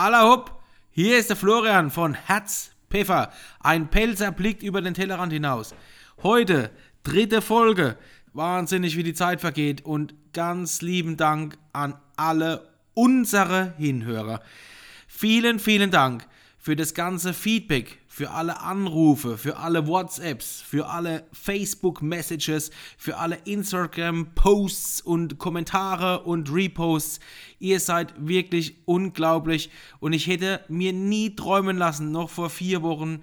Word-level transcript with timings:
Alla 0.00 0.28
hopp, 0.28 0.62
hier 0.92 1.18
ist 1.18 1.28
der 1.28 1.36
Florian 1.36 1.90
von 1.90 2.14
Herz 2.14 2.70
Pfeffer. 2.88 3.32
Ein 3.58 3.90
Pelzer 3.90 4.30
blickt 4.30 4.62
über 4.62 4.80
den 4.80 4.94
Tellerrand 4.94 5.32
hinaus. 5.32 5.74
Heute, 6.22 6.70
dritte 7.02 7.42
Folge. 7.42 7.98
Wahnsinnig, 8.32 8.96
wie 8.96 9.02
die 9.02 9.12
Zeit 9.12 9.40
vergeht. 9.40 9.84
Und 9.84 10.14
ganz 10.32 10.82
lieben 10.82 11.16
Dank 11.16 11.58
an 11.72 11.98
alle 12.14 12.68
unsere 12.94 13.74
Hinhörer. 13.76 14.40
Vielen, 15.08 15.58
vielen 15.58 15.90
Dank 15.90 16.28
für 16.58 16.76
das 16.76 16.94
ganze 16.94 17.34
Feedback, 17.34 17.98
für 18.18 18.32
alle 18.32 18.58
Anrufe, 18.62 19.38
für 19.38 19.58
alle 19.58 19.86
WhatsApps, 19.86 20.60
für 20.60 20.88
alle 20.88 21.28
Facebook-Messages, 21.30 22.72
für 22.96 23.16
alle 23.16 23.36
Instagram-Posts 23.44 25.02
und 25.02 25.38
Kommentare 25.38 26.24
und 26.24 26.52
Reposts. 26.52 27.20
Ihr 27.60 27.78
seid 27.78 28.12
wirklich 28.18 28.74
unglaublich 28.86 29.70
und 30.00 30.14
ich 30.14 30.26
hätte 30.26 30.64
mir 30.66 30.92
nie 30.92 31.36
träumen 31.36 31.78
lassen, 31.78 32.10
noch 32.10 32.28
vor 32.28 32.50
vier 32.50 32.82
Wochen, 32.82 33.20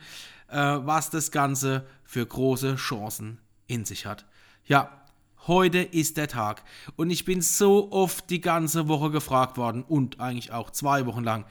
äh, 0.48 0.56
was 0.56 1.10
das 1.10 1.30
Ganze 1.30 1.86
für 2.06 2.26
große 2.26 2.78
Chancen 2.78 3.40
in 3.68 3.84
sich 3.84 4.06
hat. 4.06 4.26
Ja, 4.64 5.02
Heute 5.46 5.80
ist 5.80 6.18
der 6.18 6.30
Tag 6.30 6.64
und 6.96 7.12
ich 7.12 7.24
bin 7.24 7.42
so 7.42 7.92
oft 7.92 8.32
die 8.32 8.42
ganze 8.42 8.88
Woche 8.88 9.12
gefragt 9.12 9.58
worden 9.58 9.84
und 9.84 10.20
eigentlich 10.20 10.54
auch 10.54 10.72
zwei 10.72 11.06
Wochen 11.06 11.24
lang, 11.24 11.46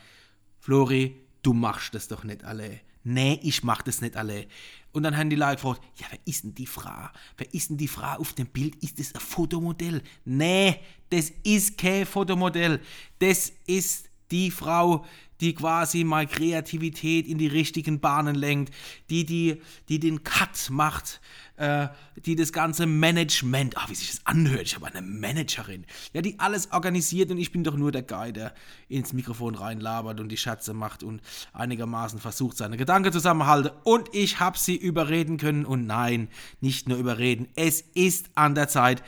Flori, 0.59 1.20
du 1.42 1.52
machst 1.52 1.95
das 1.95 2.09
doch 2.09 2.24
nicht 2.24 2.42
alle 2.42 2.80
nee, 3.04 3.38
ich 3.42 3.62
mach 3.62 3.82
das 3.82 4.00
nicht 4.00 4.16
alle. 4.16 4.46
Und 4.92 5.02
dann 5.02 5.16
haben 5.16 5.30
die 5.30 5.36
Leute 5.36 5.56
gefragt, 5.56 5.82
ja, 5.96 6.06
wer 6.10 6.18
ist 6.24 6.45
denn 6.45 6.54
die 6.54 6.66
Frau? 6.66 7.08
Wer 7.36 7.52
ist 7.52 7.70
denn 7.70 7.76
die 7.76 7.88
Frau 7.88 8.16
auf 8.16 8.32
dem 8.32 8.46
Bild? 8.46 8.76
Ist 8.82 8.98
das 8.98 9.14
ein 9.14 9.20
Fotomodell? 9.20 10.02
Nee, 10.24 10.80
das 11.10 11.32
ist 11.42 11.76
kein 11.76 12.06
Fotomodell. 12.06 12.80
Das 13.18 13.52
ist 13.66 14.09
die 14.30 14.51
Frau, 14.51 15.05
die 15.41 15.55
quasi 15.55 16.05
mal 16.05 16.27
Kreativität 16.27 17.27
in 17.27 17.38
die 17.38 17.46
richtigen 17.46 18.01
Bahnen 18.01 18.34
lenkt, 18.34 18.73
die, 19.10 19.26
die, 19.26 19.60
die 19.88 19.98
den 19.98 20.23
Cut 20.23 20.71
macht, 20.71 21.21
äh, 21.57 21.88
die 22.16 22.37
das 22.37 22.52
ganze 22.52 22.87
Management, 22.87 23.76
ach, 23.76 23.90
wie 23.90 23.95
sich 23.95 24.10
das 24.10 24.26
anhört, 24.26 24.63
ich 24.63 24.74
habe 24.76 24.87
eine 24.87 25.02
Managerin, 25.02 25.85
ja, 26.13 26.23
die 26.23 26.38
alles 26.38 26.73
organisiert 26.73 27.30
und 27.30 27.38
ich 27.38 27.52
bin 27.52 27.65
doch 27.65 27.76
nur 27.76 27.93
der 27.93 28.02
Guy, 28.02 28.32
der 28.32 28.54
ins 28.88 29.13
Mikrofon 29.13 29.54
reinlabert 29.54 30.21
und 30.21 30.30
die 30.30 30.37
Schatze 30.37 30.73
macht 30.73 31.02
und 31.02 31.20
einigermaßen 31.52 32.20
versucht, 32.20 32.57
seine 32.57 32.76
Gedanken 32.76 33.13
zusammenhalten. 33.13 33.73
Und 33.82 34.15
ich 34.15 34.41
habe 34.41 34.59
sie 34.59 34.76
überreden 34.76 35.37
können 35.37 35.65
und 35.65 35.87
nein, 35.87 36.29
nicht 36.60 36.88
nur 36.88 36.98
überreden, 36.98 37.48
es 37.57 37.80
ist 37.80 38.30
an 38.35 38.54
der 38.54 38.68
Zeit, 38.68 39.02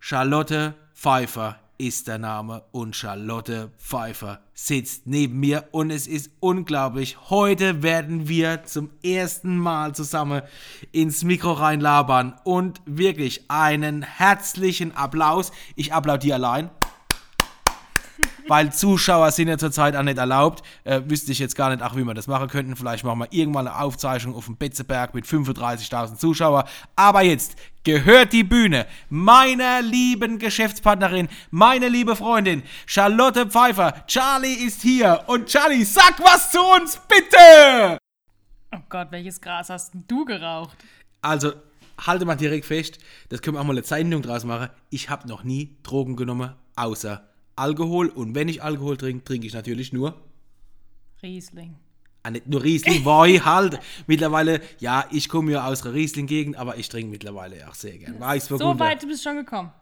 Charlotte 0.00 0.74
Pfeiffer 0.94 1.60
ist 1.78 2.08
der 2.08 2.18
Name 2.18 2.64
und 2.72 2.96
Charlotte 2.96 3.70
Pfeiffer 3.78 4.42
sitzt 4.58 5.06
neben 5.06 5.38
mir 5.38 5.68
und 5.70 5.92
es 5.92 6.08
ist 6.08 6.32
unglaublich. 6.40 7.16
Heute 7.30 7.84
werden 7.84 8.26
wir 8.26 8.64
zum 8.64 8.90
ersten 9.04 9.56
Mal 9.56 9.94
zusammen 9.94 10.42
ins 10.90 11.22
Mikro 11.22 11.52
reinlabern 11.52 12.34
und 12.42 12.80
wirklich 12.84 13.44
einen 13.48 14.02
herzlichen 14.02 14.96
Applaus. 14.96 15.52
Ich 15.76 15.92
applaudiere 15.92 16.34
allein 16.34 16.70
weil 18.48 18.72
Zuschauer 18.72 19.30
sind 19.30 19.48
ja 19.48 19.58
zurzeit 19.58 19.94
auch 19.94 20.02
nicht 20.02 20.18
erlaubt. 20.18 20.64
Äh, 20.84 21.02
wüsste 21.06 21.32
ich 21.32 21.38
jetzt 21.38 21.54
gar 21.54 21.70
nicht, 21.70 21.82
ach, 21.82 21.94
wie 21.96 22.04
wir 22.04 22.14
das 22.14 22.26
machen 22.26 22.48
könnten. 22.48 22.76
Vielleicht 22.76 23.04
machen 23.04 23.20
wir 23.20 23.28
irgendwann 23.30 23.68
eine 23.68 23.78
Aufzeichnung 23.78 24.34
auf 24.34 24.46
dem 24.46 24.56
Betzeberg 24.56 25.14
mit 25.14 25.26
35.000 25.26 26.16
Zuschauern. 26.16 26.66
Aber 26.96 27.22
jetzt 27.22 27.56
gehört 27.84 28.32
die 28.32 28.44
Bühne 28.44 28.86
meiner 29.08 29.82
lieben 29.82 30.38
Geschäftspartnerin, 30.38 31.28
meine 31.50 31.88
liebe 31.88 32.16
Freundin 32.16 32.62
Charlotte 32.86 33.46
Pfeiffer. 33.46 34.04
Charlie 34.06 34.54
ist 34.54 34.82
hier 34.82 35.22
und 35.26 35.46
Charlie, 35.46 35.84
sag 35.84 36.18
was 36.20 36.50
zu 36.50 36.60
uns, 36.60 37.00
bitte! 37.08 37.98
Oh 38.74 38.80
Gott, 38.88 39.08
welches 39.10 39.40
Gras 39.40 39.70
hast 39.70 39.92
du 40.06 40.24
geraucht? 40.24 40.76
Also, 41.22 41.52
halte 42.06 42.24
mal 42.24 42.36
direkt 42.36 42.66
fest, 42.66 42.98
das 43.28 43.40
können 43.40 43.56
wir 43.56 43.60
auch 43.60 43.64
mal 43.64 43.72
eine 43.72 43.82
Sendung 43.82 44.22
draus 44.22 44.44
machen. 44.44 44.68
Ich 44.90 45.08
habe 45.08 45.26
noch 45.26 45.42
nie 45.42 45.76
Drogen 45.82 46.16
genommen, 46.16 46.52
außer 46.76 47.27
Alkohol 47.58 48.08
und 48.08 48.34
wenn 48.34 48.48
ich 48.48 48.62
Alkohol 48.62 48.96
trinke, 48.96 49.24
trinke 49.24 49.46
ich 49.46 49.54
natürlich 49.54 49.92
nur 49.92 50.14
Riesling. 51.22 51.76
Ah, 52.22 52.30
nicht 52.30 52.46
nur 52.46 52.62
Riesling, 52.62 53.04
Woi 53.04 53.38
halt. 53.38 53.78
Mittlerweile, 54.06 54.60
ja, 54.80 55.06
ich 55.10 55.28
komme 55.28 55.52
ja 55.52 55.66
aus 55.66 55.82
der 55.82 55.94
Riesling-Gegend, 55.94 56.56
aber 56.56 56.76
ich 56.76 56.88
trinke 56.88 57.10
mittlerweile 57.10 57.68
auch 57.68 57.74
sehr 57.74 57.96
gern 57.98 58.18
Weißburgunder. 58.20 58.74
So 58.74 58.78
weit 58.78 59.00
bist 59.06 59.24
du 59.24 59.30
schon 59.30 59.36
gekommen. 59.36 59.72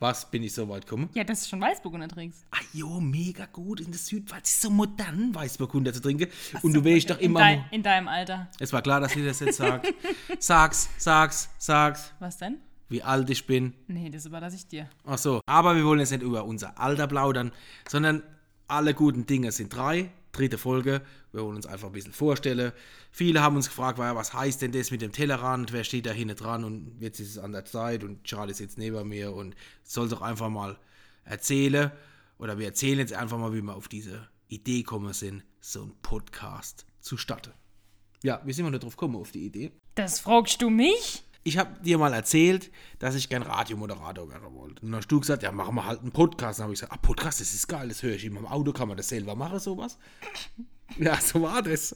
Was, 0.00 0.30
bin 0.30 0.44
ich 0.44 0.54
so 0.54 0.68
weit 0.68 0.86
gekommen? 0.86 1.10
Ja, 1.14 1.24
dass 1.24 1.42
du 1.42 1.48
schon 1.48 1.60
Weißburgunder 1.60 2.06
trinkst. 2.06 2.46
Ah 2.52 2.60
jo, 2.72 3.00
mega 3.00 3.46
gut 3.46 3.80
in 3.80 3.90
der 3.90 3.98
Südpfalz. 3.98 4.48
ist 4.48 4.60
so 4.60 4.70
modern, 4.70 5.34
Weißburgunder 5.34 5.92
zu 5.92 6.00
trinken. 6.00 6.28
Was 6.52 6.62
und 6.62 6.72
du 6.72 6.84
weißt 6.84 7.10
doch 7.10 7.18
immer... 7.18 7.40
In, 7.40 7.46
dein, 7.46 7.64
in 7.72 7.82
deinem 7.82 8.08
Alter. 8.08 8.48
Es 8.60 8.72
war 8.72 8.80
klar, 8.80 9.00
dass 9.00 9.16
ihr 9.16 9.26
das 9.26 9.40
jetzt 9.40 9.56
sagt. 9.56 9.92
sag's, 10.38 10.88
sag's, 10.98 11.50
sag's. 11.58 12.12
Was 12.20 12.38
denn? 12.38 12.58
Wie 12.88 13.02
alt 13.02 13.28
ich 13.30 13.46
bin. 13.46 13.74
Nee, 13.86 14.10
das 14.10 14.26
überlasse 14.26 14.56
ich 14.56 14.66
dir. 14.66 14.88
Ach 15.04 15.18
so, 15.18 15.40
aber 15.46 15.76
wir 15.76 15.84
wollen 15.84 16.00
jetzt 16.00 16.10
nicht 16.10 16.22
über 16.22 16.44
unser 16.44 16.78
Alter 16.78 17.06
plaudern, 17.06 17.52
sondern 17.88 18.22
alle 18.66 18.94
guten 18.94 19.26
Dinge 19.26 19.52
sind 19.52 19.74
drei. 19.74 20.10
Dritte 20.32 20.58
Folge. 20.58 21.00
Wir 21.32 21.42
wollen 21.42 21.56
uns 21.56 21.66
einfach 21.66 21.88
ein 21.88 21.92
bisschen 21.92 22.12
vorstellen. 22.12 22.72
Viele 23.10 23.40
haben 23.40 23.56
uns 23.56 23.68
gefragt, 23.68 23.98
was 23.98 24.34
heißt 24.34 24.60
denn 24.60 24.72
das 24.72 24.90
mit 24.90 25.00
dem 25.00 25.10
Tellerrand? 25.10 25.72
Wer 25.72 25.84
steht 25.84 26.06
da 26.06 26.10
hinten 26.10 26.36
dran? 26.36 26.64
Und 26.64 26.98
jetzt 27.00 27.18
ist 27.18 27.30
es 27.30 27.38
an 27.38 27.52
der 27.52 27.64
Zeit 27.64 28.04
und 28.04 28.24
Charlie 28.24 28.52
sitzt 28.52 28.78
neben 28.78 29.08
mir 29.08 29.32
und 29.32 29.56
soll 29.82 30.08
doch 30.08 30.20
einfach 30.20 30.50
mal 30.50 30.78
erzählen. 31.24 31.90
Oder 32.38 32.58
wir 32.58 32.66
erzählen 32.66 32.98
jetzt 32.98 33.14
einfach 33.14 33.38
mal, 33.38 33.52
wie 33.52 33.62
wir 33.62 33.74
auf 33.74 33.88
diese 33.88 34.28
Idee 34.48 34.78
gekommen 34.82 35.12
sind, 35.12 35.44
so 35.60 35.82
einen 35.82 35.96
Podcast 36.02 36.86
zu 37.00 37.16
starten. 37.16 37.52
Ja, 38.22 38.40
wie 38.44 38.52
sind 38.52 38.64
wir 38.66 38.70
da 38.70 38.78
drauf 38.78 38.96
gekommen, 38.96 39.16
auf 39.16 39.32
die 39.32 39.46
Idee? 39.46 39.72
Das 39.94 40.20
fragst 40.20 40.60
du 40.62 40.70
mich? 40.70 41.24
Ich 41.44 41.58
habe 41.58 41.80
dir 41.82 41.98
mal 41.98 42.12
erzählt, 42.12 42.70
dass 42.98 43.14
ich 43.14 43.28
gern 43.28 43.42
Radiomoderator 43.42 44.28
werden 44.28 44.54
wollte. 44.54 44.82
Und 44.82 44.90
dann 44.90 44.96
hast 44.96 45.08
du 45.08 45.20
gesagt, 45.20 45.42
ja, 45.42 45.52
machen 45.52 45.74
wir 45.74 45.86
halt 45.86 46.00
einen 46.00 46.12
Podcast. 46.12 46.58
Dann 46.58 46.64
habe 46.64 46.74
ich 46.74 46.80
gesagt, 46.80 46.92
ah, 46.92 46.98
Podcast, 47.00 47.40
das 47.40 47.54
ist 47.54 47.68
geil, 47.68 47.88
das 47.88 48.02
höre 48.02 48.14
ich 48.14 48.24
immer 48.24 48.40
im 48.40 48.46
Auto, 48.46 48.72
kann 48.72 48.88
man 48.88 48.96
das 48.96 49.08
selber 49.08 49.34
machen, 49.34 49.58
sowas? 49.58 49.98
Ja, 50.96 51.16
so 51.16 51.42
war 51.42 51.60
das. 51.60 51.94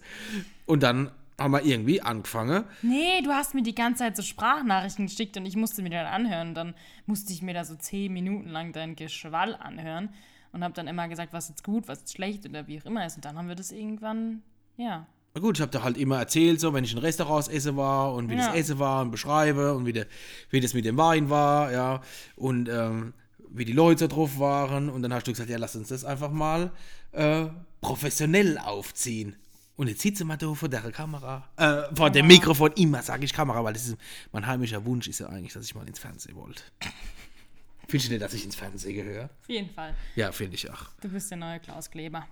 Und 0.67 0.83
dann 0.83 1.11
haben 1.39 1.53
wir 1.53 1.65
irgendwie 1.65 2.03
angefangen. 2.03 2.65
Nee, 2.83 3.23
du 3.23 3.31
hast 3.31 3.55
mir 3.55 3.63
die 3.63 3.75
ganze 3.75 4.01
Zeit 4.01 4.17
so 4.17 4.23
Sprachnachrichten 4.23 5.07
geschickt 5.07 5.37
und 5.39 5.47
ich 5.47 5.57
musste 5.57 5.83
mir 5.83 5.89
dann 5.89 6.07
anhören. 6.07 6.55
Dann 6.55 6.75
musste 7.07 7.33
ich 7.33 7.41
mir 7.41 7.55
da 7.55 7.65
so 7.65 7.75
zehn 7.75 8.13
Minuten 8.13 8.51
lang 8.51 8.73
dein 8.73 8.95
Geschwall 8.95 9.57
anhören 9.57 10.11
und 10.53 10.63
habe 10.63 10.75
dann 10.75 10.87
immer 10.87 11.09
gesagt, 11.09 11.33
was 11.33 11.49
jetzt 11.49 11.65
gut, 11.65 11.89
was 11.89 12.01
jetzt 12.01 12.13
schlecht 12.13 12.47
oder 12.47 12.67
wie 12.67 12.81
auch 12.81 12.85
immer 12.85 13.05
ist. 13.07 13.17
Und 13.17 13.25
dann 13.25 13.37
haben 13.39 13.49
wir 13.49 13.55
das 13.55 13.73
irgendwann, 13.73 14.43
ja, 14.77 15.07
na 15.35 15.41
gut, 15.41 15.57
ich 15.57 15.63
habe 15.63 15.71
da 15.71 15.83
halt 15.83 15.97
immer 15.97 16.19
erzählt, 16.19 16.61
so, 16.61 16.75
wenn 16.75 16.85
ich 16.85 16.93
in 16.93 16.99
Restaurants 16.99 17.49
esse 17.49 17.77
war 17.77 18.13
und 18.15 18.29
wie 18.29 18.35
ja. 18.35 18.49
das 18.49 18.57
Essen 18.57 18.79
war 18.79 19.03
und 19.03 19.11
beschreibe 19.11 19.75
und 19.75 19.87
wie, 19.87 19.93
de, 19.93 20.07
wie 20.51 20.61
das 20.61 20.75
mit 20.75 20.85
dem 20.85 20.99
Wein 20.99 21.31
war, 21.31 21.73
ja, 21.73 22.03
und 22.37 22.69
ähm, 22.69 23.15
wie 23.49 23.65
die 23.65 23.73
Leute 23.73 24.09
drauf 24.09 24.39
waren. 24.39 24.91
Und 24.91 25.03
dann 25.03 25.15
hast 25.15 25.27
du 25.27 25.33
gesagt, 25.33 25.49
ja, 25.49 25.59
lass 25.59 25.75
uns 25.75 25.89
das 25.89 26.05
einfach 26.05 26.31
mal 26.31 26.71
äh, 27.13 27.47
professionell 27.81 28.59
aufziehen. 28.59 29.37
Und 29.77 29.89
jetzt 29.89 30.03
sitzt 30.03 30.23
mal 30.25 30.37
da 30.37 30.53
vor 30.53 30.69
der 30.69 30.83
Kamera, 30.93 31.49
äh, 31.57 31.95
vor 31.95 32.11
dem 32.11 32.27
Mikrofon, 32.27 32.73
immer 32.73 33.03
sage 33.03 33.25
ich 33.25 33.33
Kamera, 33.33 33.65
weil 33.65 33.73
das 33.73 33.89
ist 33.89 33.97
mein 34.31 34.47
heimischer 34.47 34.85
Wunsch 34.85 35.09
ist 35.09 35.21
ja 35.21 35.29
eigentlich, 35.29 35.55
dass 35.55 35.65
ich 35.65 35.75
mal 35.75 35.87
ins 35.89 35.99
Fernsehen 35.99 36.37
wollte. 36.37 36.63
Findest 37.89 38.09
du 38.09 38.13
nicht, 38.13 38.23
dass 38.23 38.35
ich 38.35 38.45
ins 38.45 38.55
Fernsehen 38.55 38.95
gehöre? 38.95 39.25
Auf 39.25 39.49
jeden 39.49 39.71
Fall. 39.71 39.95
Ja, 40.15 40.31
finde 40.31 40.57
ich 40.57 40.71
auch. 40.71 40.85
Du 41.01 41.09
bist 41.09 41.31
der 41.31 41.39
neue 41.39 41.59
Klaus 41.59 41.91
Kleber. 41.91 42.27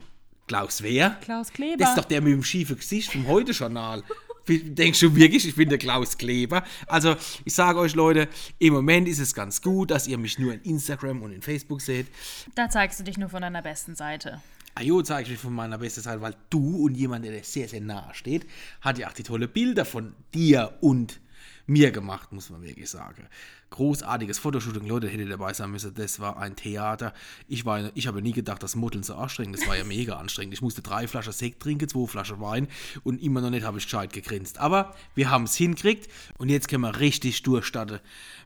Klaus 0.50 0.82
wer? 0.82 1.10
Klaus 1.20 1.52
Kleber. 1.52 1.76
Das 1.76 1.90
ist 1.90 1.98
doch 1.98 2.04
der 2.04 2.20
mit 2.20 2.32
dem 2.32 2.42
schiefen 2.42 2.74
Gesicht 2.76 3.12
vom 3.12 3.28
Heute-Journal. 3.28 4.02
Denkst 4.48 4.98
du 4.98 5.14
wirklich, 5.14 5.46
ich 5.46 5.54
bin 5.54 5.68
der 5.68 5.78
Klaus 5.78 6.18
Kleber? 6.18 6.64
Also, 6.88 7.14
ich 7.44 7.54
sage 7.54 7.78
euch, 7.78 7.94
Leute, 7.94 8.26
im 8.58 8.72
Moment 8.72 9.06
ist 9.06 9.20
es 9.20 9.32
ganz 9.32 9.62
gut, 9.62 9.92
dass 9.92 10.08
ihr 10.08 10.18
mich 10.18 10.40
nur 10.40 10.52
in 10.52 10.60
Instagram 10.62 11.22
und 11.22 11.30
in 11.30 11.40
Facebook 11.40 11.80
seht. 11.80 12.08
Da 12.56 12.68
zeigst 12.68 12.98
du 12.98 13.04
dich 13.04 13.16
nur 13.16 13.28
von 13.28 13.42
deiner 13.42 13.62
besten 13.62 13.94
Seite. 13.94 14.42
Ah 14.74 14.82
jo, 14.82 15.00
zeige 15.02 15.22
ich 15.22 15.30
mich 15.30 15.40
von 15.40 15.54
meiner 15.54 15.78
besten 15.78 16.00
Seite, 16.00 16.20
weil 16.20 16.34
du 16.50 16.84
und 16.84 16.96
jemand, 16.96 17.24
der 17.24 17.30
dir 17.30 17.44
sehr, 17.44 17.68
sehr 17.68 17.80
nahe 17.80 18.12
steht, 18.12 18.44
hat 18.80 18.98
ja 18.98 19.06
auch 19.06 19.12
die 19.12 19.22
tolle 19.22 19.46
Bilder 19.46 19.84
von 19.84 20.14
dir 20.34 20.76
und 20.80 21.20
mir 21.66 21.90
gemacht, 21.90 22.32
muss 22.32 22.50
man 22.50 22.62
wirklich 22.62 22.90
sagen. 22.90 23.28
Großartiges 23.70 24.38
Fotoshooting, 24.38 24.86
Leute, 24.86 25.08
hätte 25.08 25.26
dabei 25.26 25.52
sein 25.52 25.70
müssen. 25.70 25.94
Das 25.94 26.18
war 26.18 26.38
ein 26.38 26.56
Theater. 26.56 27.14
Ich, 27.46 27.64
war, 27.64 27.90
ich 27.94 28.06
habe 28.06 28.20
nie 28.20 28.32
gedacht, 28.32 28.62
dass 28.62 28.74
Modeln 28.74 29.04
so 29.04 29.14
anstrengend 29.14 29.58
Das 29.58 29.68
war 29.68 29.76
ja 29.76 29.84
mega 29.84 30.16
anstrengend. 30.16 30.54
Ich 30.54 30.62
musste 30.62 30.82
drei 30.82 31.06
Flaschen 31.06 31.32
Sekt 31.32 31.62
trinken, 31.62 31.88
zwei 31.88 32.06
Flaschen 32.06 32.40
Wein 32.40 32.68
und 33.04 33.22
immer 33.22 33.40
noch 33.40 33.50
nicht 33.50 33.64
habe 33.64 33.78
ich 33.78 33.84
gescheit 33.84 34.12
gegrinst. 34.12 34.58
Aber 34.58 34.94
wir 35.14 35.30
haben 35.30 35.44
es 35.44 35.54
hingekriegt 35.54 36.10
und 36.38 36.48
jetzt 36.48 36.68
können 36.68 36.82
wir 36.82 36.98
richtig 36.98 37.42
durchstarten 37.42 38.00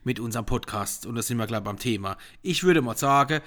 mit 0.05 0.21
unserem 0.21 0.47
Podcast. 0.47 1.07
Und 1.07 1.15
da 1.15 1.23
sind 1.23 1.39
wir 1.39 1.47
gleich 1.47 1.63
beim 1.63 1.79
Thema. 1.79 2.19
Ich 2.43 2.63
würde 2.63 2.83
mal 2.83 2.97
sagen, 2.97 3.41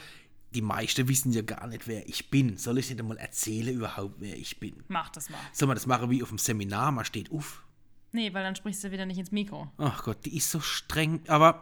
die 0.54 0.62
meisten 0.62 1.08
wissen 1.08 1.32
ja 1.32 1.42
gar 1.42 1.68
nicht, 1.68 1.88
wer 1.88 2.08
ich 2.08 2.30
bin. 2.30 2.58
Soll 2.58 2.78
ich 2.78 2.88
dir 2.88 3.04
mal 3.04 3.18
erzählen 3.18 3.76
überhaupt, 3.76 4.16
wer 4.20 4.36
ich 4.36 4.60
bin? 4.60 4.84
Mach 4.88 5.10
das 5.10 5.30
mal. 5.30 5.38
Soll 5.52 5.68
man 5.68 5.76
das 5.76 5.86
machen 5.86 6.10
wie 6.10 6.24
auf 6.24 6.30
dem 6.30 6.38
Seminar? 6.38 6.92
Man 6.92 7.06
steht 7.06 7.32
auf, 7.32 7.64
Nee, 8.18 8.34
weil 8.34 8.44
dann 8.44 8.56
sprichst 8.56 8.84
du 8.84 8.90
wieder 8.90 9.06
nicht 9.06 9.20
ins 9.20 9.32
Mikro. 9.32 9.72
Ach 9.78 10.02
Gott, 10.02 10.26
die 10.26 10.36
ist 10.36 10.50
so 10.50 10.60
streng. 10.60 11.22
Aber 11.28 11.60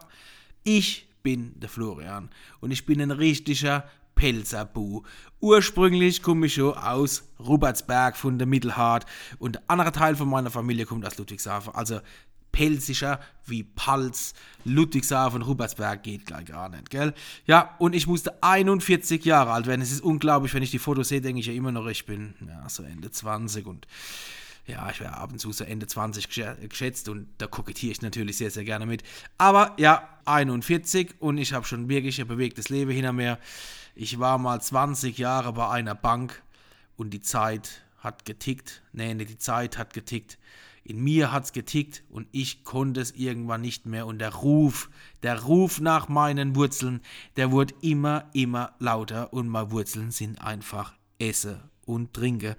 ich 0.64 1.06
bin 1.22 1.52
der 1.60 1.68
Florian 1.68 2.30
und 2.60 2.70
ich 2.70 2.86
bin 2.86 2.98
ein 3.02 3.10
richtiger 3.10 3.86
Pelzerbu. 4.14 5.02
Ursprünglich 5.40 6.22
komme 6.22 6.46
ich 6.46 6.54
schon 6.54 6.72
aus 6.72 7.28
Rubertsberg 7.38 8.16
von 8.16 8.38
der 8.38 8.46
Mittelhart 8.46 9.04
und 9.38 9.56
der 9.56 9.62
andere 9.66 9.92
Teil 9.92 10.16
von 10.16 10.30
meiner 10.30 10.50
Familie 10.50 10.86
kommt 10.86 11.04
aus 11.04 11.18
Ludwigshafen. 11.18 11.74
Also 11.74 12.00
pelzischer 12.52 13.20
wie 13.44 13.62
Palz. 13.62 14.32
Ludwigshafen, 14.64 15.42
Rubertsberg 15.42 16.02
geht 16.02 16.24
gleich 16.24 16.46
gar 16.46 16.70
nicht, 16.70 16.88
gell? 16.88 17.12
Ja, 17.44 17.76
und 17.78 17.94
ich 17.94 18.06
musste 18.06 18.42
41 18.42 19.26
Jahre 19.26 19.52
alt 19.52 19.66
werden. 19.66 19.82
Es 19.82 19.92
ist 19.92 20.00
unglaublich, 20.00 20.54
wenn 20.54 20.62
ich 20.62 20.70
die 20.70 20.78
Fotos 20.78 21.08
sehe, 21.08 21.20
denke 21.20 21.40
ich 21.40 21.48
ja 21.48 21.52
immer 21.52 21.70
noch, 21.70 21.86
ich 21.86 22.06
bin 22.06 22.34
ja, 22.48 22.66
so 22.70 22.82
Ende 22.82 23.10
20 23.10 23.66
und 23.66 23.86
ja, 24.66 24.90
ich 24.90 25.00
wäre 25.00 25.16
ab 25.16 25.32
und 25.32 25.38
zu 25.38 25.52
so 25.52 25.64
Ende 25.64 25.86
20 25.86 26.28
geschätzt 26.68 27.08
und 27.08 27.28
da 27.38 27.46
kokettiere 27.46 27.92
ich 27.92 28.02
natürlich 28.02 28.36
sehr, 28.36 28.50
sehr 28.50 28.64
gerne 28.64 28.86
mit. 28.86 29.02
Aber 29.38 29.74
ja, 29.78 30.08
41 30.24 31.14
und 31.20 31.38
ich 31.38 31.52
habe 31.52 31.64
schon 31.66 31.88
wirklich 31.88 32.20
ein 32.20 32.26
bewegtes 32.26 32.68
Leben 32.68 32.90
hinter 32.90 33.12
mir. 33.12 33.38
Ich 33.94 34.18
war 34.18 34.38
mal 34.38 34.60
20 34.60 35.18
Jahre 35.18 35.52
bei 35.52 35.68
einer 35.68 35.94
Bank 35.94 36.42
und 36.96 37.10
die 37.10 37.20
Zeit 37.20 37.82
hat 37.98 38.24
getickt. 38.24 38.82
Nee, 38.92 39.14
nee, 39.14 39.24
die 39.24 39.38
Zeit 39.38 39.78
hat 39.78 39.94
getickt. 39.94 40.38
In 40.82 41.02
mir 41.02 41.32
hat's 41.32 41.52
getickt 41.52 42.04
und 42.10 42.28
ich 42.30 42.62
konnte 42.62 43.00
es 43.00 43.10
irgendwann 43.12 43.60
nicht 43.60 43.86
mehr. 43.86 44.06
Und 44.06 44.18
der 44.18 44.34
Ruf, 44.34 44.88
der 45.22 45.42
Ruf 45.42 45.80
nach 45.80 46.08
meinen 46.08 46.54
Wurzeln, 46.54 47.00
der 47.36 47.50
wurde 47.50 47.74
immer, 47.80 48.30
immer 48.32 48.74
lauter. 48.78 49.32
Und 49.32 49.48
meine 49.48 49.72
Wurzeln 49.72 50.12
sind 50.12 50.40
einfach 50.40 50.94
Esse 51.18 51.60
und 51.84 52.14
Trinke 52.14 52.56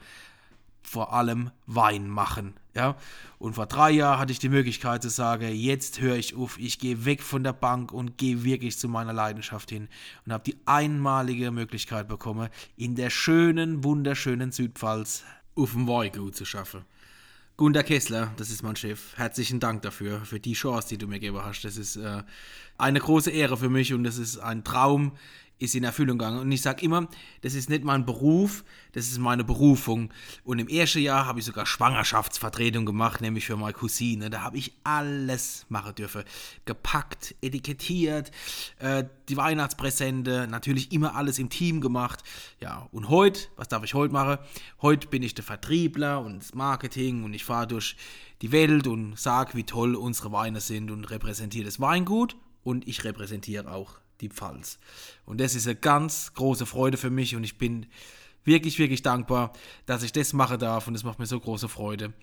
vor 0.87 1.11
allem 1.13 1.51
Wein 1.65 2.07
machen. 2.07 2.53
Ja? 2.73 2.95
Und 3.39 3.55
vor 3.55 3.65
drei 3.65 3.91
Jahren 3.91 4.19
hatte 4.19 4.31
ich 4.31 4.39
die 4.39 4.47
Möglichkeit 4.47 5.01
zu 5.01 5.09
sagen, 5.09 5.53
jetzt 5.53 5.99
höre 5.99 6.15
ich 6.15 6.33
auf, 6.33 6.57
ich 6.57 6.79
gehe 6.79 7.03
weg 7.03 7.21
von 7.21 7.43
der 7.43 7.51
Bank 7.51 7.91
und 7.91 8.17
gehe 8.17 8.45
wirklich 8.45 8.79
zu 8.79 8.87
meiner 8.87 9.11
Leidenschaft 9.11 9.69
hin 9.69 9.89
und 10.25 10.31
habe 10.31 10.45
die 10.45 10.55
einmalige 10.65 11.51
Möglichkeit 11.51 12.07
bekommen, 12.07 12.47
in 12.77 12.95
der 12.95 13.09
schönen, 13.09 13.83
wunderschönen 13.83 14.53
Südpfalz 14.53 15.23
auf 15.55 15.73
dem 15.73 15.89
Weingut 15.89 16.37
zu 16.37 16.45
schaffen. 16.45 16.85
Gunter 17.57 17.83
Kessler, 17.83 18.31
das 18.37 18.49
ist 18.49 18.63
mein 18.63 18.75
Chef. 18.75 19.17
Herzlichen 19.17 19.59
Dank 19.59 19.81
dafür, 19.81 20.21
für 20.21 20.39
die 20.39 20.53
Chance, 20.53 20.89
die 20.89 20.97
du 20.97 21.07
mir 21.07 21.19
gegeben 21.19 21.43
hast. 21.43 21.63
Das 21.63 21.75
ist 21.75 21.97
äh, 21.97 22.23
eine 22.77 22.99
große 22.99 23.31
Ehre 23.31 23.57
für 23.57 23.69
mich 23.69 23.93
und 23.93 24.05
das 24.05 24.17
ist 24.19 24.37
ein 24.37 24.63
Traum, 24.63 25.13
ist 25.59 25.75
in 25.75 25.83
Erfüllung 25.83 26.17
gegangen. 26.17 26.39
Und 26.39 26.51
ich 26.51 26.61
sage 26.61 26.85
immer, 26.85 27.07
das 27.41 27.53
ist 27.53 27.69
nicht 27.69 27.83
mein 27.83 28.05
Beruf, 28.05 28.63
das 28.91 29.07
ist 29.07 29.17
meine 29.17 29.43
Berufung. 29.43 30.11
Und 30.43 30.59
im 30.59 30.67
ersten 30.67 30.99
Jahr 30.99 31.25
habe 31.25 31.39
ich 31.39 31.45
sogar 31.45 31.65
Schwangerschaftsvertretung 31.65 32.85
gemacht, 32.85 33.21
nämlich 33.21 33.45
für 33.45 33.57
meine 33.57 33.73
Cousine. 33.73 34.29
Da 34.29 34.41
habe 34.41 34.57
ich 34.57 34.73
alles 34.83 35.65
machen 35.69 35.95
dürfen. 35.95 36.23
Gepackt, 36.65 37.35
etikettiert, 37.41 38.31
äh, 38.79 39.05
die 39.29 39.37
Weihnachtspräsente, 39.37 40.47
natürlich 40.49 40.91
immer 40.91 41.15
alles 41.15 41.39
im 41.39 41.49
Team 41.49 41.81
gemacht. 41.81 42.23
Ja, 42.59 42.87
und 42.91 43.09
heute, 43.09 43.41
was 43.55 43.67
darf 43.67 43.83
ich 43.83 43.93
heute 43.93 44.13
machen? 44.13 44.37
Heute 44.81 45.07
bin 45.07 45.23
ich 45.23 45.33
der 45.33 45.43
Vertriebler 45.43 46.21
und 46.21 46.39
das 46.39 46.53
Marketing 46.53 47.23
und 47.23 47.33
ich 47.33 47.43
fahre 47.43 47.67
durch 47.67 47.95
die 48.41 48.51
Welt 48.51 48.85
und 48.87 49.17
sage, 49.17 49.55
wie 49.55 49.63
toll 49.63 49.95
unsere 49.95 50.31
Weine 50.31 50.61
sind 50.61 50.91
und 50.91 51.05
repräsentiere 51.05 51.65
das 51.65 51.79
Weingut 51.79 52.37
und 52.63 52.87
ich 52.87 53.03
repräsentiere 53.03 53.71
auch 53.71 53.99
die 54.21 54.29
Pfalz. 54.29 54.79
Und 55.25 55.39
das 55.39 55.55
ist 55.55 55.67
eine 55.67 55.75
ganz 55.75 56.33
große 56.33 56.65
Freude 56.65 56.97
für 56.97 57.09
mich 57.09 57.35
und 57.35 57.43
ich 57.43 57.57
bin 57.57 57.85
wirklich, 58.43 58.79
wirklich 58.79 59.01
dankbar, 59.01 59.53
dass 59.85 60.03
ich 60.03 60.11
das 60.11 60.33
machen 60.33 60.59
darf 60.59 60.87
und 60.87 60.95
es 60.95 61.03
macht 61.03 61.19
mir 61.19 61.25
so 61.25 61.39
große 61.39 61.69
Freude. 61.69 62.13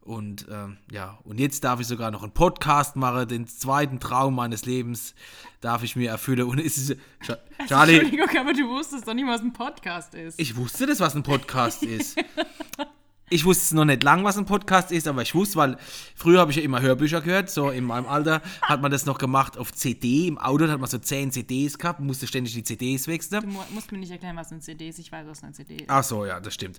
Und 0.00 0.46
ähm, 0.50 0.78
ja, 0.90 1.18
und 1.24 1.38
jetzt 1.38 1.62
darf 1.62 1.78
ich 1.78 1.86
sogar 1.86 2.10
noch 2.10 2.22
einen 2.22 2.32
Podcast 2.32 2.96
machen, 2.96 3.28
den 3.28 3.46
zweiten 3.46 4.00
Traum 4.00 4.34
meines 4.34 4.64
Lebens 4.64 5.14
darf 5.60 5.82
ich 5.82 5.94
mir 5.94 6.10
erfüllen. 6.10 6.48
Und 6.48 6.58
es 6.58 6.78
ist. 6.78 6.96
Charlie. 7.68 7.98
Entschuldigung, 7.98 8.38
aber 8.38 8.54
du 8.54 8.68
wusstest 8.68 9.06
doch 9.06 9.14
nicht, 9.14 9.26
was 9.26 9.42
ein 9.42 9.52
Podcast 9.52 10.14
ist. 10.14 10.40
Ich 10.40 10.56
wusste 10.56 10.86
das, 10.86 11.00
was 11.00 11.14
ein 11.14 11.22
Podcast 11.22 11.82
ist. 11.82 12.18
ich 13.30 13.44
wusste 13.44 13.76
noch 13.76 13.84
nicht 13.84 14.02
lang, 14.02 14.24
was 14.24 14.36
ein 14.36 14.44
Podcast 14.44 14.90
ist, 14.90 15.06
aber 15.06 15.22
ich 15.22 15.34
wusste, 15.36 15.56
weil 15.56 15.76
früher 16.16 16.40
habe 16.40 16.50
ich 16.50 16.56
ja 16.56 16.64
immer 16.64 16.82
Hörbücher 16.82 17.20
gehört, 17.20 17.48
so 17.48 17.70
in 17.70 17.84
meinem 17.84 18.06
Alter 18.06 18.42
hat 18.62 18.82
man 18.82 18.90
das 18.90 19.06
noch 19.06 19.18
gemacht 19.18 19.56
auf 19.56 19.72
CD, 19.72 20.26
im 20.26 20.36
Auto 20.36 20.66
hat 20.66 20.80
man 20.80 20.90
so 20.90 20.98
10 20.98 21.30
CDs 21.30 21.78
gehabt, 21.78 22.00
musste 22.00 22.26
ständig 22.26 22.54
die 22.54 22.64
CDs 22.64 23.06
wechseln. 23.06 23.42
Du 23.42 23.48
musst 23.72 23.92
mir 23.92 23.98
nicht 23.98 24.10
erklären, 24.10 24.36
was 24.36 24.50
eine 24.50 24.60
CD 24.60 24.88
ist, 24.88 24.98
ich 24.98 25.12
weiß, 25.12 25.28
was 25.28 25.44
eine 25.44 25.52
CD 25.52 25.76
ist. 25.76 25.84
Ach 25.86 26.02
so, 26.02 26.26
ja, 26.26 26.40
das 26.40 26.54
stimmt. 26.54 26.78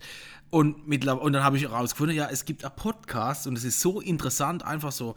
Und, 0.49 0.87
mittlerweile, 0.89 1.23
und 1.23 1.31
dann 1.33 1.43
habe 1.45 1.55
ich 1.55 1.63
herausgefunden, 1.63 2.17
ja, 2.17 2.27
es 2.29 2.43
gibt 2.43 2.65
auch 2.65 2.75
Podcasts 2.75 3.47
und 3.47 3.57
es 3.57 3.63
ist 3.63 3.79
so 3.79 4.01
interessant, 4.01 4.65
einfach 4.65 4.91
so, 4.91 5.15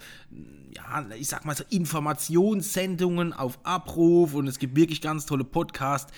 ja, 0.71 1.05
ich 1.19 1.27
sag 1.27 1.45
mal 1.45 1.57
so 1.57 1.65
Informationssendungen 1.69 3.33
auf 3.33 3.59
Abruf 3.65 4.35
und 4.35 4.47
es 4.47 4.61
gibt 4.61 4.77
wirklich 4.77 5.01
ganz 5.01 5.27
tolle 5.27 5.45
Podcasts. 5.45 6.13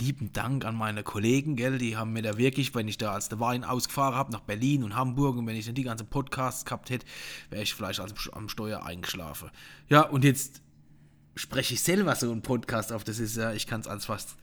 Lieben 0.00 0.32
Dank 0.32 0.64
an 0.64 0.74
meine 0.74 1.02
Kollegen, 1.02 1.56
gell, 1.56 1.76
die 1.76 1.98
haben 1.98 2.14
mir 2.14 2.22
da 2.22 2.38
wirklich, 2.38 2.74
wenn 2.74 2.88
ich 2.88 2.96
da 2.96 3.12
als 3.12 3.28
der 3.28 3.38
Wein 3.40 3.64
ausgefahren 3.64 4.14
habe 4.14 4.32
nach 4.32 4.40
Berlin, 4.40 4.61
Berlin 4.62 4.84
und 4.84 4.94
Hamburg 4.94 5.36
und 5.36 5.46
wenn 5.48 5.56
ich 5.56 5.66
dann 5.66 5.74
die 5.74 5.82
ganzen 5.82 6.06
Podcasts 6.06 6.64
gehabt 6.64 6.88
hätte, 6.90 7.04
wäre 7.50 7.64
ich 7.64 7.74
vielleicht 7.74 8.00
am 8.32 8.48
Steuer 8.48 8.84
eingeschlafen. 8.86 9.50
Ja, 9.88 10.02
und 10.02 10.24
jetzt 10.24 10.62
spreche 11.34 11.74
ich 11.74 11.82
selber 11.82 12.14
so 12.14 12.30
einen 12.30 12.42
Podcast 12.42 12.92
auf. 12.92 13.02
Das 13.02 13.18
ist 13.18 13.36
ja, 13.36 13.52
ich 13.52 13.66
kann 13.66 13.80
es 13.80 13.88
ans 13.88 14.04
fast 14.04 14.36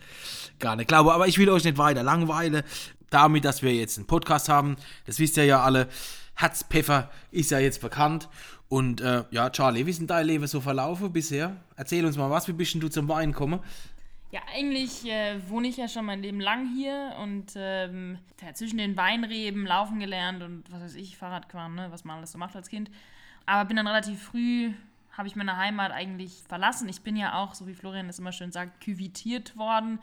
gar 0.60 0.75
nicht 0.75 0.89
glauben. 0.89 1.10
Aber 1.10 1.27
ich 1.27 1.38
will 1.38 1.50
euch 1.50 1.63
nicht 1.63 1.77
weiter 1.77 2.04
langweilen. 2.04 2.63
Damit, 3.10 3.45
dass 3.45 3.63
wir 3.63 3.74
jetzt 3.74 3.98
einen 3.98 4.07
Podcast 4.07 4.50
haben, 4.50 4.75
das 5.06 5.19
wisst 5.19 5.38
ihr 5.38 5.45
ja 5.45 5.63
alle. 5.63 5.88
Herzpfeffer 6.36 7.10
ist 7.31 7.51
ja 7.51 7.60
jetzt 7.60 7.80
bekannt. 7.80 8.27
Und 8.68 9.01
äh, 9.01 9.24
ja, 9.31 9.50
Charlie, 9.50 9.86
wie 9.86 9.94
sind 9.94 10.10
dein 10.10 10.27
Leben 10.27 10.45
so 10.48 10.60
verlaufen 10.60 11.13
bisher? 11.13 11.56
Erzähl 11.75 12.06
uns 12.06 12.18
mal 12.18 12.30
was, 12.30 12.48
wie 12.50 12.54
bist 12.54 12.75
du 12.75 12.89
zum 12.89 13.07
Wein 13.07 13.31
gekommen? 13.31 13.62
Ja, 14.31 14.42
eigentlich 14.54 15.06
äh, 15.08 15.40
wohne 15.50 15.68
ich 15.68 15.78
ja 15.78 15.88
schon 15.88 16.06
mein 16.06 16.22
Leben 16.22 16.40
lang 16.40 16.72
hier 16.76 17.16
und 17.20 17.54
ähm, 17.56 18.20
zwischen 18.54 18.78
den 18.78 18.96
Weinreben 18.96 19.66
laufen 19.66 20.00
gelernt 20.00 20.44
und 20.44 20.72
was 20.72 20.81
weiß 20.81 20.96
ich, 20.96 21.18
Fahrradfahren, 21.18 21.74
ne, 21.74 21.88
was 21.90 22.06
man 22.06 22.18
alles 22.18 22.31
so 22.31 22.38
macht 22.38 22.56
als 22.56 22.70
Kind. 22.70 22.92
Aber 23.48 23.66
bin 23.66 23.78
dann 23.78 23.88
relativ 23.88 24.22
früh, 24.22 24.72
habe 25.14 25.28
ich 25.28 25.36
meine 25.36 25.58
Heimat 25.58 25.92
eigentlich 25.92 26.44
verlassen. 26.48 26.88
Ich 26.90 27.02
bin 27.02 27.16
ja 27.16 27.40
auch, 27.40 27.56
so 27.56 27.66
wie 27.66 27.74
Florian 27.74 28.08
es 28.08 28.20
immer 28.20 28.31
schön 28.31 28.52
sagt, 28.52 28.81
küvitiert 28.81 29.58
worden. 29.58 30.00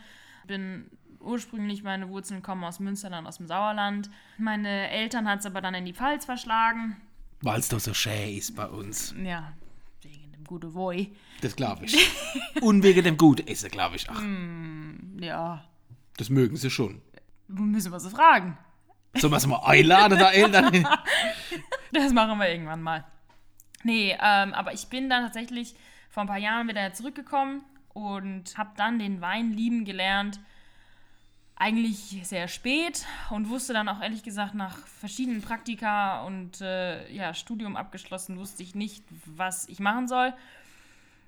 Bin 0.49 0.91
ursprünglich, 1.21 1.85
meine 1.85 2.09
Wurzeln 2.09 2.43
kommen 2.43 2.65
aus 2.65 2.81
Münsterland, 2.81 3.29
aus 3.29 3.37
dem 3.37 3.47
Sauerland. 3.47 4.11
Meine 4.39 4.91
Eltern 4.91 5.29
hat 5.29 5.41
es 5.41 5.47
aber 5.47 5.61
dann 5.61 5.75
in 5.75 5.85
die 5.85 5.95
Pfalz 5.95 6.25
verschlagen. 6.25 6.97
Weil 7.43 7.61
es 7.61 7.69
doch 7.69 7.79
so 7.79 7.95
schön 7.95 8.37
ist 8.37 8.57
bei 8.57 8.67
uns. 8.67 9.15
Ja, 9.23 9.53
gute 10.47 10.75
Woi. 10.75 11.11
Das 11.41 11.57
glaube 11.57 11.85
ich. 11.85 12.11
Und 12.61 12.83
wegen 12.83 13.05
dem 13.05 13.17
guten 13.17 13.47
Essen, 13.47 13.71
glaube 13.71 13.97
ich 13.97 14.09
auch. 14.09 14.21
Mm, 14.21 15.19
ja. 15.21 15.65
Das 16.17 16.31
mögen 16.31 16.57
sie 16.57 16.71
schon. 16.71 17.03
Müssen 17.49 17.93
wir 17.93 18.01
sie 18.01 18.11
fragen. 18.11 18.59
Sollen 19.15 19.33
wir 19.33 19.41
sie 19.41 19.49
mal 19.49 19.63
einladen, 19.65 20.19
da 20.19 20.31
Eltern? 20.31 20.87
das 21.93 22.13
machen 22.13 22.39
wir 22.39 22.49
irgendwann 22.51 22.83
mal. 22.83 23.05
Nee, 23.83 24.17
ähm, 24.21 24.53
aber 24.53 24.75
ich 24.75 24.89
bin 24.89 25.09
dann 25.09 25.25
tatsächlich 25.25 25.75
vor 26.11 26.23
ein 26.23 26.27
paar 26.27 26.39
Jahren 26.39 26.69
wieder 26.69 26.93
zurückgekommen 26.93 27.63
und 27.89 28.57
habe 28.59 28.71
dann 28.77 28.99
den 28.99 29.21
Wein 29.21 29.53
lieben 29.53 29.85
gelernt 29.85 30.41
eigentlich 31.57 32.21
sehr 32.23 32.49
spät 32.49 33.07
und 33.31 33.49
wusste 33.49 33.73
dann 33.73 33.89
auch 33.89 34.03
ehrlich 34.03 34.23
gesagt 34.23 34.55
nach 34.55 34.77
verschiedenen 34.87 35.41
Praktika 35.41 36.23
und 36.25 36.61
äh, 36.61 37.11
ja, 37.13 37.33
Studium 37.33 37.77
abgeschlossen, 37.77 38.39
wusste 38.39 38.63
ich 38.63 38.75
nicht, 38.75 39.05
was 39.25 39.67
ich 39.69 39.81
machen 39.81 40.07
soll. 40.07 40.35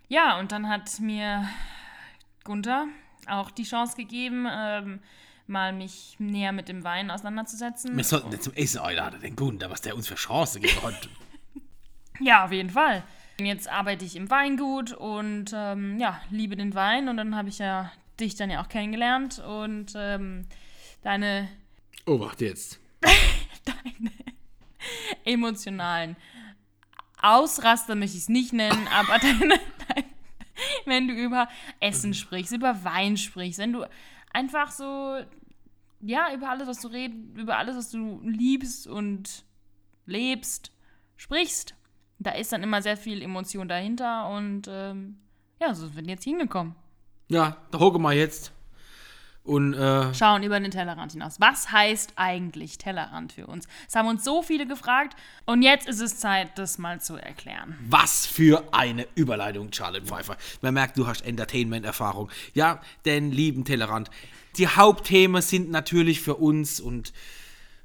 Ja, 0.09 0.39
und 0.39 0.53
dann 0.53 0.69
hat 0.69 1.01
mir 1.01 1.49
Gunther 2.45 2.87
auch 3.27 3.51
die 3.51 3.65
Chance 3.65 3.97
gegeben, 3.97 4.47
ähm, 4.51 5.01
mal 5.47 5.73
mich 5.73 6.17
näher 6.19 6.53
mit 6.53 6.69
dem 6.69 6.85
Wein 6.85 7.11
auseinanderzusetzen. 7.11 7.97
Wir 7.97 8.05
sollten 8.05 8.31
jetzt 8.33 8.45
zum 8.45 8.55
Essen 8.55 8.81
einladen, 8.81 9.21
den 9.21 9.35
Gunther, 9.35 9.71
was 9.71 9.81
der 9.81 9.97
uns 9.97 10.09
für 10.09 10.15
Chance 10.15 10.61
gegeben 10.61 10.83
hat. 10.83 11.09
ja, 12.21 12.45
auf 12.45 12.53
jeden 12.53 12.71
Fall. 12.71 13.03
Jetzt 13.41 13.69
arbeite 13.69 14.05
ich 14.05 14.17
im 14.17 14.31
Weingut 14.31 14.93
und 14.93 15.53
ähm, 15.55 15.99
ja, 15.99 16.21
liebe 16.29 16.57
den 16.57 16.75
Wein 16.75 17.09
und 17.09 17.17
dann 17.17 17.35
habe 17.35 17.49
ich 17.49 17.59
ja 17.59 17.91
dich 18.21 18.37
dann 18.37 18.51
ja 18.51 18.63
auch 18.63 18.69
kennengelernt 18.69 19.39
und 19.39 19.93
ähm, 19.97 20.47
deine. 21.03 21.49
Oh, 22.07 22.21
warte 22.21 22.47
jetzt. 22.47 22.81
deine 23.65 24.13
emotionalen 25.25 26.17
Ausraster 27.21 27.95
möchte 27.95 28.17
ich 28.17 28.25
es 28.25 28.29
nicht 28.29 28.53
nennen, 28.53 28.89
aber 28.89 29.19
deine, 29.21 29.61
deine, 29.89 30.05
wenn 30.85 31.09
du 31.09 31.15
über 31.15 31.49
Essen 31.81 32.15
sprichst, 32.15 32.53
über 32.53 32.85
Wein 32.85 33.17
sprichst, 33.17 33.59
wenn 33.59 33.73
du 33.73 33.85
einfach 34.33 34.71
so, 34.71 35.19
ja, 36.01 36.33
über 36.35 36.51
alles, 36.51 36.69
was 36.69 36.81
du 36.81 36.89
redest, 36.89 37.19
über 37.37 37.59
alles, 37.59 37.77
was 37.77 37.91
du 37.91 38.21
liebst 38.23 38.87
und 38.87 39.45
lebst, 40.07 40.73
sprichst, 41.17 41.75
da 42.19 42.33
ist 42.33 42.53
dann 42.53 42.63
immer 42.63 42.83
sehr 42.83 42.97
viel 42.97 43.23
Emotion 43.23 43.69
dahinter 43.69 44.29
und 44.31 44.67
ähm, 44.69 45.19
ja, 45.61 45.75
so 45.75 45.87
sind 45.87 45.97
wir 45.97 46.05
jetzt 46.05 46.25
hingekommen. 46.25 46.75
Ja, 47.29 47.57
da 47.71 47.79
hocke 47.79 47.99
mal 47.99 48.15
jetzt. 48.15 48.53
Und 49.45 49.73
äh, 49.73 50.13
Schauen 50.13 50.43
über 50.43 50.61
den 50.61 50.71
Tellerrand 50.71 51.13
hinaus. 51.13 51.41
Was 51.41 51.73
heißt 51.73 52.13
eigentlich 52.17 52.77
Tellerrand 52.77 53.33
für 53.33 53.47
uns? 53.47 53.67
Das 53.87 53.95
haben 53.95 54.07
uns 54.07 54.23
so 54.23 54.43
viele 54.43 54.67
gefragt 54.67 55.17
und 55.47 55.63
jetzt 55.63 55.89
ist 55.89 56.03
es 56.03 56.19
Zeit, 56.19 56.59
das 56.59 56.77
mal 56.77 57.01
zu 57.01 57.17
erklären. 57.17 57.75
was 57.89 58.27
für 58.27 58.63
eine 58.73 59.07
Überleitung, 59.15 59.73
Charlotte 59.73 60.05
Pfeiffer. 60.05 60.37
Man 60.61 60.75
merkt, 60.75 60.99
du 60.99 61.07
hast 61.07 61.23
Entertainment-Erfahrung. 61.23 62.29
Ja, 62.53 62.83
denn 63.07 63.33
lieben 63.33 63.65
Tellerrand. 63.65 64.11
Die 64.59 64.69
Hauptthemen 64.69 65.41
sind 65.41 65.71
natürlich 65.71 66.21
für 66.21 66.35
uns 66.35 66.79
und 66.79 67.15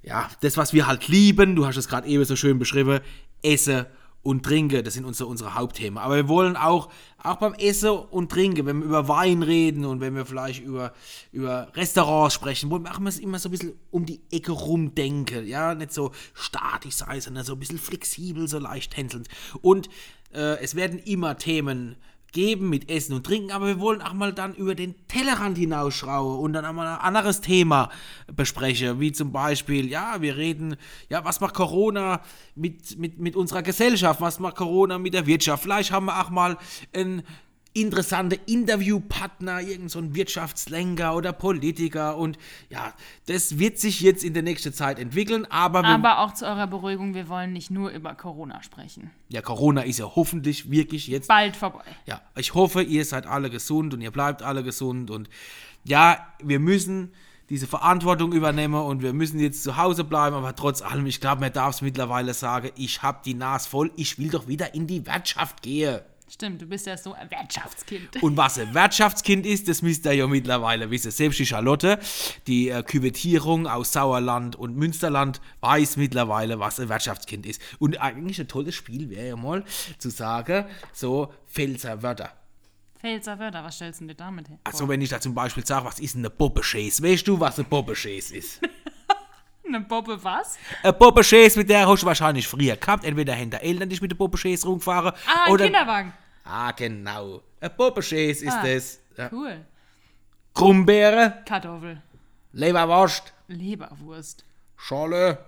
ja, 0.01 0.29
das, 0.41 0.57
was 0.57 0.73
wir 0.73 0.85
halt 0.85 1.07
lieben, 1.07 1.55
du 1.55 1.65
hast 1.65 1.77
es 1.77 1.87
gerade 1.87 2.09
eben 2.09 2.25
so 2.25 2.35
schön 2.35 2.59
beschrieben, 2.59 2.99
Essen 3.41 3.85
und 4.23 4.43
Trinken, 4.43 4.83
das 4.83 4.93
sind 4.93 5.03
unsere, 5.03 5.29
unsere 5.29 5.53
Hauptthemen. 5.53 5.97
Aber 5.97 6.15
wir 6.15 6.29
wollen 6.29 6.55
auch, 6.55 6.89
auch 7.21 7.35
beim 7.35 7.53
Essen 7.55 7.89
und 7.89 8.31
Trinken, 8.31 8.65
wenn 8.65 8.79
wir 8.79 8.85
über 8.85 9.07
Wein 9.09 9.43
reden 9.43 9.83
und 9.85 9.99
wenn 9.99 10.15
wir 10.15 10.25
vielleicht 10.25 10.63
über, 10.63 10.93
über 11.33 11.67
Restaurants 11.75 12.33
sprechen, 12.33 12.69
wollen 12.69 12.83
wir 12.83 12.91
auch 12.91 12.99
immer, 12.99 13.39
so 13.39 13.49
ein 13.49 13.51
bisschen 13.51 13.73
um 13.91 14.05
die 14.05 14.21
Ecke 14.31 14.53
rumdenken. 14.53 15.45
Ja, 15.45 15.75
nicht 15.75 15.91
so 15.91 16.11
statisch 16.33 16.95
sein, 16.95 17.19
sondern 17.19 17.43
so 17.43 17.53
ein 17.53 17.59
bisschen 17.59 17.79
flexibel, 17.79 18.47
so 18.47 18.59
leicht 18.59 18.93
tänzelnd. 18.93 19.27
Und 19.61 19.89
äh, 20.33 20.57
es 20.61 20.75
werden 20.75 20.99
immer 20.99 21.37
Themen 21.37 21.97
geben 22.33 22.69
mit 22.69 22.89
Essen 22.89 23.13
und 23.13 23.25
Trinken, 23.25 23.51
aber 23.51 23.67
wir 23.67 23.79
wollen 23.79 24.01
auch 24.01 24.13
mal 24.13 24.33
dann 24.33 24.53
über 24.55 24.75
den 24.75 24.95
Tellerrand 25.07 25.57
hinausschauen 25.57 26.39
und 26.39 26.53
dann 26.53 26.65
auch 26.65 26.73
mal 26.73 26.87
ein 26.87 26.99
anderes 26.99 27.39
Thema 27.39 27.89
besprechen, 28.35 28.99
wie 28.99 29.11
zum 29.11 29.31
Beispiel, 29.31 29.89
ja, 29.89 30.21
wir 30.21 30.35
reden, 30.35 30.75
ja, 31.09 31.23
was 31.23 31.39
macht 31.39 31.53
Corona 31.53 32.21
mit, 32.55 32.99
mit, 32.99 33.19
mit 33.19 33.35
unserer 33.35 33.61
Gesellschaft, 33.61 34.19
was 34.19 34.39
macht 34.39 34.57
Corona 34.57 34.97
mit 34.97 35.13
der 35.13 35.25
Wirtschaft, 35.25 35.63
vielleicht 35.63 35.91
haben 35.91 36.07
wir 36.07 36.19
auch 36.19 36.29
mal 36.29 36.57
einen 36.93 37.23
interessante 37.73 38.39
Interviewpartner, 38.45 39.61
irgend 39.61 39.89
so 39.91 39.99
ein 39.99 40.15
Wirtschaftslenker 40.15 41.15
oder 41.15 41.33
Politiker 41.33 42.17
und 42.17 42.37
ja, 42.69 42.93
das 43.25 43.57
wird 43.57 43.79
sich 43.79 44.01
jetzt 44.01 44.23
in 44.23 44.33
der 44.33 44.43
nächsten 44.43 44.73
Zeit 44.73 44.99
entwickeln, 44.99 45.45
aber, 45.49 45.83
Aber 45.83 46.19
auch 46.19 46.33
zu 46.33 46.45
eurer 46.45 46.67
Beruhigung, 46.67 47.13
wir 47.15 47.29
wollen 47.29 47.51
nicht 47.51 47.71
nur 47.71 47.89
über 47.89 48.13
Corona 48.15 48.61
sprechen. 48.61 49.11
ja, 49.29 49.41
Corona 49.41 49.81
ist 49.81 49.99
ja 49.99 50.05
hoffentlich 50.15 50.69
wirklich 50.69 51.07
jetzt 51.07 51.27
Bald 51.27 51.55
vorbei. 51.55 51.83
Ja, 52.05 52.21
ich 52.35 52.53
hoffe, 52.53 52.81
ihr 52.83 53.05
seid 53.05 53.25
alle 53.25 53.49
gesund 53.49 53.93
und 53.93 54.01
ihr 54.01 54.11
bleibt 54.11 54.43
alle 54.43 54.63
gesund. 54.63 55.09
Und 55.09 55.29
ja, 55.83 56.27
wir 56.43 56.59
müssen 56.59 57.11
diese 57.49 57.67
Verantwortung 57.67 58.31
übernehmen 58.31 58.75
und 58.75 59.01
wir 59.01 59.13
müssen 59.13 59.39
jetzt 59.39 59.63
zu 59.63 59.77
Hause 59.77 60.03
bleiben. 60.03 60.35
Aber 60.35 60.55
trotz 60.55 60.81
allem, 60.81 61.05
ich 61.05 61.19
glaube, 61.19 61.41
man 61.41 61.53
darf 61.53 61.75
es 61.75 61.81
mittlerweile 61.81 62.33
sagen, 62.33 62.71
ich 62.75 63.01
habe 63.01 63.19
die 63.25 63.33
Nase 63.33 63.69
voll. 63.69 63.91
Ich 63.95 64.17
will 64.17 64.29
doch 64.29 64.47
wieder 64.47 64.73
in 64.75 64.87
die 64.87 65.05
Wirtschaft 65.05 65.61
gehen. 65.61 65.99
Stimmt, 66.29 66.61
du 66.61 66.65
bist 66.65 66.87
ja 66.87 66.97
so 66.97 67.13
ein 67.13 67.29
Wirtschaftskind. 67.29 68.21
Und 68.23 68.37
was 68.37 68.57
ein 68.57 68.73
Wirtschaftskind 68.73 69.45
ist, 69.45 69.67
das 69.67 69.81
müsst 69.81 70.05
ihr 70.05 70.13
ja 70.13 70.27
mittlerweile 70.27 70.89
wissen. 70.89 71.11
Selbst 71.11 71.39
die 71.39 71.45
Charlotte, 71.45 71.99
die 72.47 72.69
äh, 72.69 72.81
Küvettierung 72.81 73.67
aus 73.67 73.93
Sauerland 73.93 74.55
und 74.55 74.75
Münsterland, 74.75 75.41
weiß 75.61 75.97
mittlerweile, 75.97 76.59
was 76.59 76.79
ein 76.79 76.89
Wirtschaftskind 76.89 77.45
ist. 77.45 77.61
Und 77.79 78.01
eigentlich 78.01 78.39
ein 78.39 78.47
tolles 78.47 78.75
Spiel 78.75 79.09
wäre 79.09 79.27
ja 79.27 79.35
mal 79.35 79.63
zu 79.97 80.09
sagen, 80.09 80.65
so 80.91 81.31
Pfälzer 81.47 82.01
Wörter. 82.01 82.31
Pfälzer 82.99 83.37
Wörter, 83.37 83.63
was 83.63 83.75
stellst 83.75 84.01
du 84.01 84.07
dir 84.07 84.15
damit 84.15 84.49
her? 84.49 84.59
Also 84.63 84.87
wenn 84.87 85.01
ich 85.01 85.09
da 85.09 85.19
zum 85.19 85.35
Beispiel 85.35 85.65
sage, 85.65 85.85
was 85.85 85.99
ist 85.99 86.15
denn 86.15 86.21
eine 86.21 86.29
Bobbeschäs? 86.29 87.03
Weißt 87.03 87.27
du, 87.27 87.39
was 87.39 87.59
eine 87.59 87.67
Bobbeschäs 87.67 88.31
ist? 88.31 88.61
Eine 89.73 89.85
Bobbe 89.85 90.23
was? 90.23 90.57
eine 90.83 90.93
Bobbeschäs, 90.93 91.55
mit 91.55 91.69
der 91.69 91.87
hast 91.87 92.01
du 92.03 92.05
wahrscheinlich 92.05 92.47
früher 92.47 92.75
gehabt. 92.75 93.03
Entweder 93.05 93.33
hinter 93.33 93.61
Eltern 93.61 93.89
dich 93.89 94.01
mit 94.01 94.11
der 94.11 94.15
Bobbeschäs 94.17 94.65
rumgefahren. 94.65 95.13
Ah, 95.27 95.45
ein 95.45 95.51
oder 95.53 95.65
Kinderwagen. 95.65 96.13
Ah, 96.43 96.71
genau. 96.71 97.41
Eine 97.59 97.69
Bobbeschäs 97.69 98.41
ist 98.41 98.53
Ah. 98.53 98.63
das. 98.63 98.99
Ja. 99.17 99.29
Cool. 99.31 99.65
Krummbeere, 100.53 101.41
Kartoffel. 101.45 102.01
Leberwurst, 102.51 103.33
Leberwurst. 103.47 104.45
Scholle. 104.75 105.43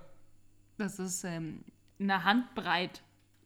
Das 0.78 0.98
ist 0.98 1.22
ähm, 1.24 1.64
eine 2.00 2.24
Handbreit 2.24 3.02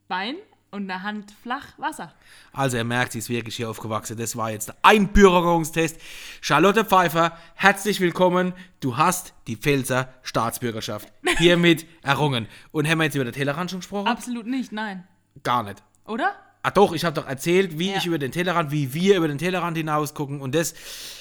Wein 0.09 0.37
und 0.71 0.91
eine 0.91 1.03
Hand 1.03 1.33
flach 1.43 1.79
Wasser. 1.79 2.13
Also 2.53 2.77
ihr 2.77 2.85
merkt, 2.85 3.13
sie 3.13 3.19
ist 3.19 3.29
wirklich 3.29 3.57
hier 3.57 3.69
aufgewachsen. 3.71 4.17
Das 4.17 4.37
war 4.37 4.51
jetzt 4.51 4.69
der 4.69 4.77
Einbürgerungstest. 4.83 6.01
Charlotte 6.41 6.85
Pfeiffer, 6.85 7.37
herzlich 7.55 8.01
willkommen. 8.01 8.53
Du 8.81 8.97
hast 8.97 9.35
die 9.47 9.57
Pfälzer 9.57 10.13
Staatsbürgerschaft 10.23 11.09
hiermit 11.39 11.87
errungen. 12.03 12.47
Und 12.73 12.89
haben 12.89 12.99
wir 12.99 13.05
jetzt 13.05 13.15
über 13.17 13.25
den 13.25 13.35
Tellerrand 13.35 13.71
schon 13.71 13.81
gesprochen? 13.81 14.07
Absolut 14.09 14.47
nicht, 14.47 14.73
nein. 14.73 15.07
Gar 15.43 15.65
nicht. 15.65 15.83
Oder? 16.07 16.35
Ah 16.63 16.71
doch, 16.71 16.93
ich 16.93 17.05
habe 17.07 17.15
doch 17.19 17.27
erzählt, 17.27 17.79
wie 17.79 17.91
Ja. 17.91 17.97
ich 17.97 18.05
über 18.07 18.19
den 18.19 18.33
Tellerrand, 18.33 18.71
wie 18.71 18.93
wir 18.93 19.17
über 19.17 19.29
den 19.29 19.39
Tellerrand 19.39 19.79
hinaus 19.79 20.13
gucken 20.13 20.43
und 20.43 20.55
das, 20.55 20.75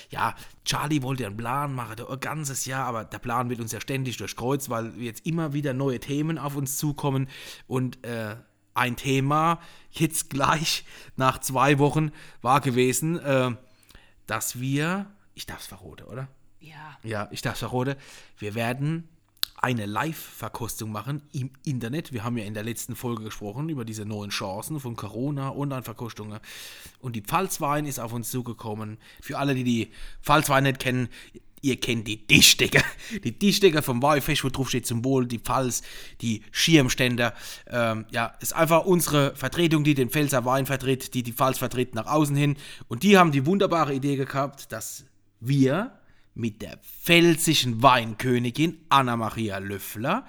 ja, 0.10 0.36
Charlie 0.66 1.02
wollte 1.02 1.26
einen 1.26 1.38
Plan 1.38 1.74
machen, 1.74 1.96
der 1.96 2.10
ein 2.10 2.20
ganzes 2.20 2.66
Jahr, 2.66 2.86
aber 2.86 3.06
der 3.06 3.20
Plan 3.20 3.50
wird 3.50 3.62
uns 3.62 3.72
ja 3.72 3.80
ständig 3.80 4.18
durchkreuzt, 4.18 4.70
weil 4.70 4.92
jetzt 4.98 5.26
immer 5.26 5.54
wieder 5.54 5.74
neue 5.74 6.02
Themen 6.02 6.38
auf 6.38 6.58
uns 6.58 6.76
zukommen 6.76 7.30
und 7.68 8.04
äh, 8.06 8.36
ein 8.74 8.96
Thema 8.96 9.60
jetzt 9.92 10.30
gleich 10.30 10.86
nach 11.16 11.40
zwei 11.40 11.80
Wochen 11.80 12.12
war 12.42 12.62
gewesen, 12.62 13.20
äh, 13.20 13.52
dass 14.28 14.60
wir, 14.60 15.08
ich 15.34 15.46
darf 15.46 15.62
es 15.62 15.68
verroten, 15.68 16.06
oder? 16.06 16.28
Ja. 16.60 16.98
Ja, 17.04 17.28
ich 17.32 17.42
darf 17.42 17.58
verraten, 17.58 17.96
wir 18.38 18.56
werden 18.56 19.08
eine 19.62 19.86
Live-Verkostung 19.86 20.92
machen 20.92 21.22
im 21.34 21.52
Internet. 21.66 22.14
Wir 22.14 22.24
haben 22.24 22.38
ja 22.38 22.46
in 22.46 22.54
der 22.54 22.64
letzten 22.64 22.96
Folge 22.96 23.26
gesprochen 23.26 23.68
über 23.68 23.84
diese 23.84 24.06
neuen 24.06 24.30
Chancen 24.30 24.80
von 24.80 24.96
Corona, 24.96 25.54
Online-Verkostungen. 25.54 26.40
Und 27.00 27.16
die 27.16 27.22
Pfalzwein 27.22 27.86
ist 27.86 28.00
auf 28.00 28.14
uns 28.14 28.32
zugekommen. 28.32 28.98
Für 29.22 29.38
alle, 29.38 29.56
die 29.56 29.66
die 29.66 29.92
Pfalzwein 30.22 30.64
nicht 30.64 30.80
kennen, 30.80 31.10
ihr 31.62 31.80
kennt 31.80 32.08
die 32.08 32.26
Tischdecker. 32.26 32.84
Die 33.24 33.38
Tischdecker 33.38 33.82
vom 33.82 34.02
Weihfest, 34.02 34.44
wo 34.44 34.50
drauf 34.50 34.70
steht 34.70 34.86
Symbol, 34.86 35.26
die 35.26 35.40
Pfalz, 35.40 35.82
die 36.22 36.44
Schirmständer. 36.52 37.34
Ähm, 37.68 38.06
ja, 38.12 38.34
ist 38.40 38.56
einfach 38.56 38.86
unsere 38.86 39.36
Vertretung, 39.36 39.84
die 39.84 39.94
den 39.94 40.10
Pfälzer 40.10 40.46
Wein 40.46 40.66
vertritt, 40.66 41.14
die 41.14 41.24
die 41.24 41.34
Pfalz 41.34 41.58
vertritt 41.58 41.96
nach 41.96 42.06
außen 42.06 42.36
hin. 42.36 42.58
Und 42.88 43.04
die 43.04 43.18
haben 43.18 43.32
die 43.32 43.46
wunderbare 43.46 43.94
Idee 43.94 44.16
gehabt, 44.16 44.72
dass 44.72 45.06
wir 45.40 45.92
mit 46.36 46.62
der 46.62 46.78
pfälzischen 46.78 47.82
Weinkönigin 47.82 48.78
Anna-Maria 48.90 49.58
Löffler 49.58 50.26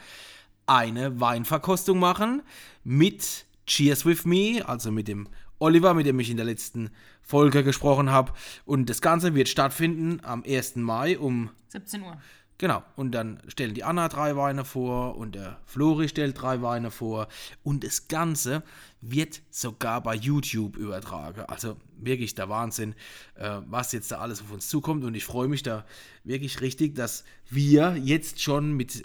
eine 0.66 1.20
Weinverkostung 1.20 1.98
machen 1.98 2.42
mit 2.84 3.44
Cheers 3.66 4.04
With 4.06 4.24
Me, 4.24 4.62
also 4.66 4.90
mit 4.90 5.08
dem 5.08 5.28
Oliver, 5.58 5.94
mit 5.94 6.06
dem 6.06 6.18
ich 6.18 6.30
in 6.30 6.36
der 6.36 6.46
letzten 6.46 6.90
Folge 7.30 7.62
gesprochen 7.62 8.10
habe. 8.10 8.32
Und 8.64 8.90
das 8.90 9.00
Ganze 9.00 9.34
wird 9.34 9.48
stattfinden 9.48 10.20
am 10.22 10.42
1. 10.44 10.76
Mai 10.76 11.18
um 11.18 11.50
17 11.68 12.02
Uhr. 12.02 12.18
Genau, 12.58 12.82
und 12.94 13.12
dann 13.12 13.40
stellen 13.48 13.72
die 13.72 13.84
Anna 13.84 14.08
drei 14.08 14.36
Weine 14.36 14.66
vor 14.66 15.16
und 15.16 15.34
der 15.34 15.58
Flori 15.64 16.10
stellt 16.10 16.42
drei 16.42 16.60
Weine 16.60 16.90
vor 16.90 17.28
und 17.62 17.84
das 17.84 18.06
Ganze 18.08 18.62
wird 19.00 19.40
sogar 19.48 20.02
bei 20.02 20.14
YouTube 20.14 20.76
übertragen. 20.76 21.40
Also 21.46 21.78
wirklich 21.96 22.34
der 22.34 22.50
Wahnsinn, 22.50 22.94
äh, 23.36 23.60
was 23.66 23.92
jetzt 23.92 24.10
da 24.10 24.18
alles 24.18 24.42
auf 24.42 24.52
uns 24.52 24.68
zukommt 24.68 25.04
und 25.04 25.14
ich 25.14 25.24
freue 25.24 25.48
mich 25.48 25.62
da 25.62 25.86
wirklich 26.22 26.60
richtig, 26.60 26.94
dass 26.96 27.24
wir 27.48 27.96
jetzt 27.96 28.42
schon 28.42 28.72
mit 28.72 29.04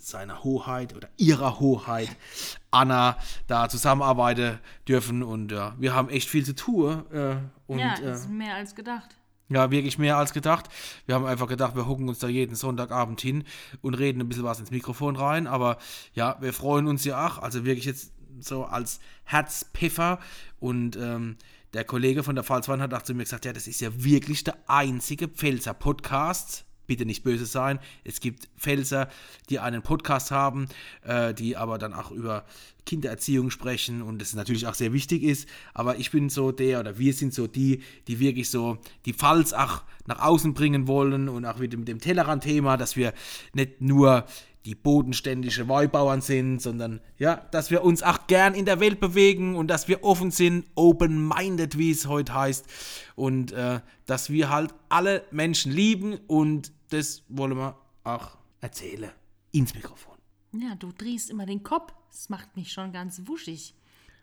seiner 0.00 0.44
Hoheit 0.44 0.94
oder 0.94 1.08
ihrer 1.16 1.60
Hoheit 1.60 2.10
Anna 2.70 3.16
da 3.46 3.68
zusammenarbeiten 3.68 4.58
dürfen 4.86 5.22
und 5.22 5.52
ja, 5.52 5.74
wir 5.78 5.94
haben 5.94 6.08
echt 6.08 6.28
viel 6.28 6.44
zu 6.44 6.54
tun 6.54 7.04
äh, 7.12 7.36
und 7.66 7.78
ja, 7.78 7.94
äh, 7.94 8.02
das 8.02 8.20
ist 8.20 8.30
mehr 8.30 8.54
als 8.54 8.74
gedacht. 8.74 9.16
ja, 9.48 9.70
wirklich 9.70 9.98
mehr 9.98 10.16
als 10.16 10.32
gedacht. 10.32 10.68
Wir 11.06 11.14
haben 11.14 11.24
einfach 11.24 11.48
gedacht, 11.48 11.74
wir 11.74 11.86
hucken 11.86 12.08
uns 12.08 12.18
da 12.18 12.28
jeden 12.28 12.54
Sonntagabend 12.54 13.20
hin 13.20 13.44
und 13.80 13.94
reden 13.94 14.20
ein 14.20 14.28
bisschen 14.28 14.44
was 14.44 14.60
ins 14.60 14.70
Mikrofon 14.70 15.16
rein. 15.16 15.46
Aber 15.46 15.78
ja, 16.14 16.36
wir 16.40 16.52
freuen 16.52 16.86
uns 16.86 17.04
ja 17.04 17.26
auch. 17.26 17.38
Also 17.38 17.64
wirklich 17.64 17.86
jetzt 17.86 18.12
so 18.40 18.64
als 18.64 19.00
Herzpfeffer. 19.24 20.18
Und 20.60 20.96
ähm, 20.96 21.36
der 21.72 21.84
Kollege 21.84 22.22
von 22.22 22.34
der 22.34 22.44
Pfalzwein 22.44 22.82
hat 22.82 22.92
auch 22.94 23.02
zu 23.02 23.14
mir 23.14 23.24
gesagt, 23.24 23.44
ja, 23.44 23.52
das 23.52 23.66
ist 23.66 23.80
ja 23.80 23.90
wirklich 23.92 24.44
der 24.44 24.56
einzige 24.66 25.28
Pfälzer 25.28 25.74
Podcast. 25.74 26.64
Bitte 26.88 27.06
nicht 27.06 27.22
böse 27.22 27.46
sein. 27.46 27.78
Es 28.02 28.18
gibt 28.18 28.48
Pfälzer, 28.58 29.08
die 29.48 29.60
einen 29.60 29.82
Podcast 29.82 30.32
haben, 30.32 30.68
äh, 31.04 31.32
die 31.32 31.56
aber 31.56 31.78
dann 31.78 31.94
auch 31.94 32.10
über 32.10 32.44
Kindererziehung 32.86 33.50
sprechen 33.50 34.00
und 34.00 34.20
das 34.20 34.32
natürlich 34.32 34.66
auch 34.66 34.72
sehr 34.74 34.94
wichtig 34.94 35.22
ist. 35.22 35.46
Aber 35.74 35.98
ich 35.98 36.10
bin 36.10 36.30
so 36.30 36.50
der 36.50 36.80
oder 36.80 36.98
wir 36.98 37.12
sind 37.12 37.34
so 37.34 37.46
die, 37.46 37.82
die 38.08 38.18
wirklich 38.18 38.48
so 38.48 38.78
die 39.04 39.12
Pfalz 39.12 39.52
auch 39.52 39.82
nach 40.06 40.20
außen 40.20 40.54
bringen 40.54 40.88
wollen 40.88 41.28
und 41.28 41.44
auch 41.44 41.58
mit 41.58 41.74
dem, 41.74 41.84
dem 41.84 42.00
Tellerrand-Thema, 42.00 42.78
dass 42.78 42.96
wir 42.96 43.12
nicht 43.52 43.82
nur 43.82 44.24
die 44.64 44.74
bodenständige 44.74 45.68
Weibauern 45.68 46.20
sind, 46.20 46.60
sondern 46.60 47.00
ja, 47.16 47.36
dass 47.50 47.70
wir 47.70 47.84
uns 47.84 48.02
auch 48.02 48.26
gern 48.26 48.54
in 48.54 48.64
der 48.64 48.80
Welt 48.80 49.00
bewegen 49.00 49.56
und 49.56 49.68
dass 49.68 49.88
wir 49.88 50.04
offen 50.04 50.30
sind, 50.30 50.66
open-minded, 50.74 51.78
wie 51.78 51.90
es 51.90 52.06
heute 52.06 52.34
heißt. 52.34 52.66
Und 53.14 53.52
äh, 53.52 53.80
dass 54.06 54.30
wir 54.30 54.50
halt 54.50 54.74
alle 54.88 55.24
Menschen 55.30 55.72
lieben 55.72 56.18
und 56.26 56.72
das 56.90 57.22
wollen 57.28 57.56
wir 57.56 57.76
auch 58.04 58.36
erzählen. 58.60 59.10
Ins 59.52 59.74
Mikrofon. 59.74 60.16
Ja, 60.52 60.74
du 60.74 60.92
drehst 60.92 61.30
immer 61.30 61.46
den 61.46 61.62
Kopf. 61.62 61.92
Das 62.10 62.28
macht 62.28 62.56
mich 62.56 62.72
schon 62.72 62.92
ganz 62.92 63.22
wuschig. 63.26 63.74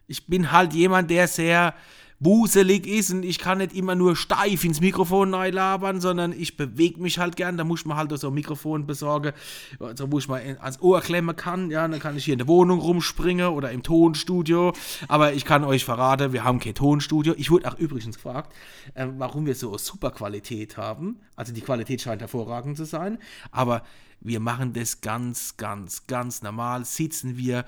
Ich 0.07 0.27
bin 0.27 0.51
halt 0.51 0.73
jemand, 0.73 1.09
der 1.09 1.27
sehr 1.27 1.73
wuselig 2.19 2.87
ist 2.87 3.11
und 3.11 3.23
ich 3.23 3.39
kann 3.39 3.57
nicht 3.57 3.73
immer 3.75 3.93
nur 3.93 4.15
steif 4.15 4.63
ins 4.63 4.79
Mikrofon 4.79 5.29
neu 5.29 5.49
labern, 5.49 5.99
sondern 5.99 6.31
ich 6.31 6.55
bewege 6.55 7.01
mich 7.01 7.19
halt 7.19 7.35
gern. 7.35 7.57
Da 7.57 7.63
muss 7.63 7.85
man 7.85 7.97
halt 7.97 8.17
so 8.17 8.27
ein 8.27 8.33
Mikrofon 8.33 8.87
besorgen, 8.87 9.33
also 9.79 10.11
wo 10.11 10.19
ich 10.19 10.27
mal 10.27 10.41
ans 10.61 10.81
Ohr 10.81 11.01
klemmen 11.01 11.35
kann. 11.35 11.69
Ja, 11.71 11.87
dann 11.87 11.99
kann 11.99 12.15
ich 12.15 12.25
hier 12.25 12.33
in 12.33 12.39
der 12.39 12.47
Wohnung 12.47 12.79
rumspringen 12.79 13.47
oder 13.47 13.71
im 13.71 13.83
Tonstudio. 13.83 14.73
Aber 15.07 15.33
ich 15.33 15.45
kann 15.45 15.63
euch 15.63 15.83
verraten, 15.83 16.31
wir 16.31 16.43
haben 16.43 16.59
kein 16.59 16.75
Tonstudio. 16.75 17.33
Ich 17.37 17.51
wurde 17.51 17.69
auch 17.69 17.77
übrigens 17.77 18.15
gefragt, 18.15 18.53
äh, 18.93 19.07
warum 19.17 19.45
wir 19.45 19.55
so 19.55 19.77
super 19.77 20.11
Qualität 20.11 20.77
haben. 20.77 21.19
Also 21.35 21.53
die 21.53 21.61
Qualität 21.61 22.01
scheint 22.01 22.21
hervorragend 22.21 22.77
zu 22.77 22.85
sein. 22.85 23.17
Aber 23.51 23.83
wir 24.21 24.39
machen 24.39 24.73
das 24.73 25.01
ganz, 25.01 25.57
ganz, 25.57 26.07
ganz 26.07 26.41
normal. 26.41 26.85
Sitzen 26.85 27.37
wir 27.37 27.65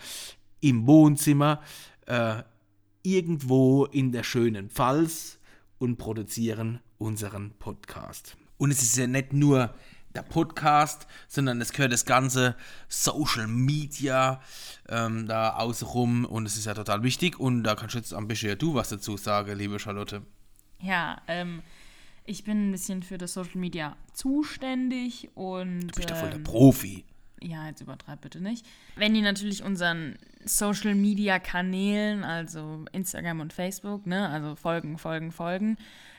im 0.62 0.88
Wohnzimmer. 0.88 1.62
Äh, 2.06 2.44
irgendwo 3.04 3.86
in 3.86 4.12
der 4.12 4.24
schönen 4.24 4.70
Pfalz 4.70 5.40
und 5.80 5.98
produzieren 5.98 6.80
unseren 6.98 7.52
Podcast. 7.60 8.38
Und 8.58 8.72
es 8.72 8.82
ist 8.82 8.98
ja 8.98 9.08
nicht 9.08 9.34
nur 9.34 9.74
der 10.16 10.24
Podcast, 10.24 11.08
sondern 11.28 11.62
es 11.62 11.72
gehört 11.72 11.94
das 11.94 12.06
ganze 12.06 12.56
Social 12.90 13.48
Media 13.48 14.42
ähm, 14.90 15.28
da 15.28 15.52
außenrum 15.58 16.26
und 16.26 16.46
es 16.46 16.58
ist 16.58 16.66
ja 16.66 16.74
total 16.74 17.04
wichtig 17.04 17.40
und 17.40 17.64
da 17.64 17.76
kannst 17.76 17.94
du 17.94 18.00
jetzt 18.00 18.14
ein 18.14 18.28
bisschen 18.28 18.58
du 18.58 18.74
was 18.74 18.90
dazu 18.90 19.16
sagen, 19.16 19.56
liebe 19.56 19.80
Charlotte. 19.80 20.24
Ja, 20.82 21.22
ähm, 21.28 21.62
ich 22.26 22.44
bin 22.44 22.70
ein 22.70 22.72
bisschen 22.72 23.04
für 23.04 23.18
das 23.18 23.34
Social 23.34 23.58
Media 23.58 23.96
zuständig 24.14 25.30
und. 25.36 25.82
Du 25.82 25.96
bist 25.96 26.10
ja 26.10 26.16
voll 26.16 26.30
der 26.30 26.38
ähm, 26.38 26.44
Profi. 26.44 27.06
ja, 27.42 27.68
jetzt 27.68 27.82
übertreib 27.82 28.22
bitte 28.22 28.42
nicht. 28.42 28.66
Wenn 28.96 29.16
ihr 29.16 29.22
natürlich 29.22 29.64
unseren 29.64 30.18
Social 30.48 30.96
Media 30.96 31.40
Kanälen, 31.40 32.24
also 32.24 32.86
Instagram 32.92 33.40
und 33.40 33.54
Facebook, 33.54 34.06
ne, 34.08 34.30
also 34.30 34.56
folgen, 34.56 34.98
folgen, 34.98 35.32
folgen, 35.32 35.78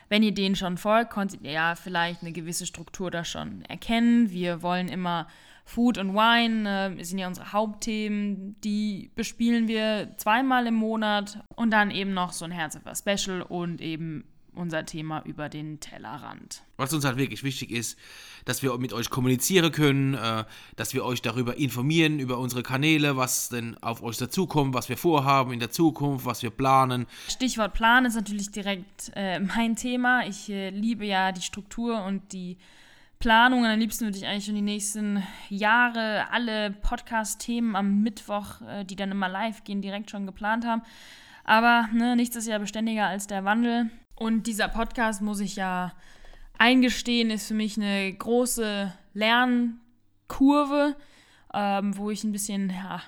wenn 0.09 0.23
ihr 0.23 0.33
denen 0.33 0.55
schon 0.55 0.77
folgt, 0.77 1.11
konntet 1.11 1.41
ihr 1.43 1.51
ja 1.51 1.75
vielleicht 1.75 2.21
eine 2.21 2.31
gewisse 2.31 2.65
Struktur 2.65 3.11
da 3.11 3.23
schon 3.23 3.63
erkennen. 3.65 4.31
Wir 4.31 4.63
wollen 4.63 4.87
immer 4.87 5.27
Food 5.65 5.99
und 5.99 6.15
Wine, 6.15 6.95
äh, 6.97 7.03
sind 7.03 7.19
ja 7.19 7.27
unsere 7.27 7.53
Hauptthemen, 7.53 8.59
die 8.63 9.11
bespielen 9.15 9.67
wir 9.67 10.13
zweimal 10.17 10.65
im 10.65 10.73
Monat 10.73 11.43
und 11.55 11.71
dann 11.71 11.91
eben 11.91 12.13
noch 12.13 12.31
so 12.31 12.45
ein 12.45 12.51
Herz 12.51 12.77
Special 12.97 13.43
und 13.43 13.79
eben 13.79 14.23
unser 14.59 14.85
Thema 14.85 15.23
über 15.25 15.49
den 15.49 15.79
Tellerrand. 15.79 16.63
Was 16.77 16.93
uns 16.93 17.05
halt 17.05 17.17
wirklich 17.17 17.43
wichtig 17.43 17.71
ist, 17.71 17.97
dass 18.45 18.61
wir 18.61 18.77
mit 18.77 18.93
euch 18.93 19.09
kommunizieren 19.09 19.71
können, 19.71 20.13
äh, 20.13 20.43
dass 20.75 20.93
wir 20.93 21.03
euch 21.05 21.21
darüber 21.21 21.57
informieren, 21.57 22.19
über 22.19 22.37
unsere 22.37 22.61
Kanäle, 22.61 23.17
was 23.17 23.49
denn 23.49 23.77
auf 23.79 24.03
euch 24.03 24.17
dazukommt, 24.17 24.73
was 24.73 24.89
wir 24.89 24.97
vorhaben 24.97 25.53
in 25.53 25.59
der 25.59 25.71
Zukunft, 25.71 26.25
was 26.25 26.43
wir 26.43 26.51
planen. 26.51 27.07
Stichwort 27.27 27.73
Plan 27.73 28.05
ist 28.05 28.15
natürlich 28.15 28.51
direkt 28.51 29.11
äh, 29.15 29.39
mein 29.39 29.75
Thema. 29.75 30.25
Ich 30.27 30.49
äh, 30.49 30.69
liebe 30.69 31.05
ja 31.05 31.31
die 31.31 31.41
Struktur 31.41 32.03
und 32.03 32.33
die 32.33 32.57
Planung. 33.19 33.65
Am 33.65 33.77
liebsten 33.77 34.05
würde 34.05 34.17
ich 34.17 34.25
eigentlich 34.25 34.45
schon 34.45 34.55
die 34.55 34.61
nächsten 34.61 35.21
Jahre 35.49 36.31
alle 36.31 36.71
Podcast-Themen 36.71 37.75
am 37.75 38.01
Mittwoch, 38.01 38.61
äh, 38.61 38.85
die 38.85 38.95
dann 38.95 39.11
immer 39.11 39.27
live 39.27 39.63
gehen, 39.63 39.81
direkt 39.81 40.09
schon 40.09 40.25
geplant 40.25 40.65
haben. 40.65 40.81
Aber 41.43 41.89
ne, 41.91 42.15
nichts 42.15 42.35
ist 42.35 42.47
ja 42.47 42.57
beständiger 42.59 43.07
als 43.07 43.27
der 43.27 43.43
Wandel. 43.43 43.89
Und 44.19 44.47
dieser 44.47 44.67
Podcast, 44.67 45.21
muss 45.21 45.39
ich 45.39 45.55
ja 45.55 45.93
eingestehen, 46.57 47.31
ist 47.31 47.47
für 47.47 47.53
mich 47.53 47.77
eine 47.77 48.13
große 48.13 48.93
Lernkurve, 49.13 50.97
ähm, 51.53 51.97
wo 51.97 52.11
ich 52.11 52.25
ein 52.25 52.33
bisschen 52.33 52.69
ja, 52.69 53.01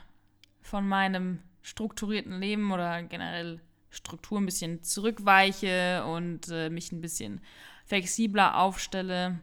von 0.62 0.88
meinem 0.88 1.40
strukturierten 1.62 2.40
Leben 2.40 2.72
oder 2.72 3.04
generell 3.04 3.60
Struktur 3.90 4.40
ein 4.40 4.46
bisschen 4.46 4.84
zurückweiche 4.84 6.06
und 6.06 6.48
äh, 6.48 6.70
mich 6.70 6.94
ein 6.94 7.02
bisschen 7.02 7.42
flexibler 7.86 8.58
aufstelle. 8.58 9.40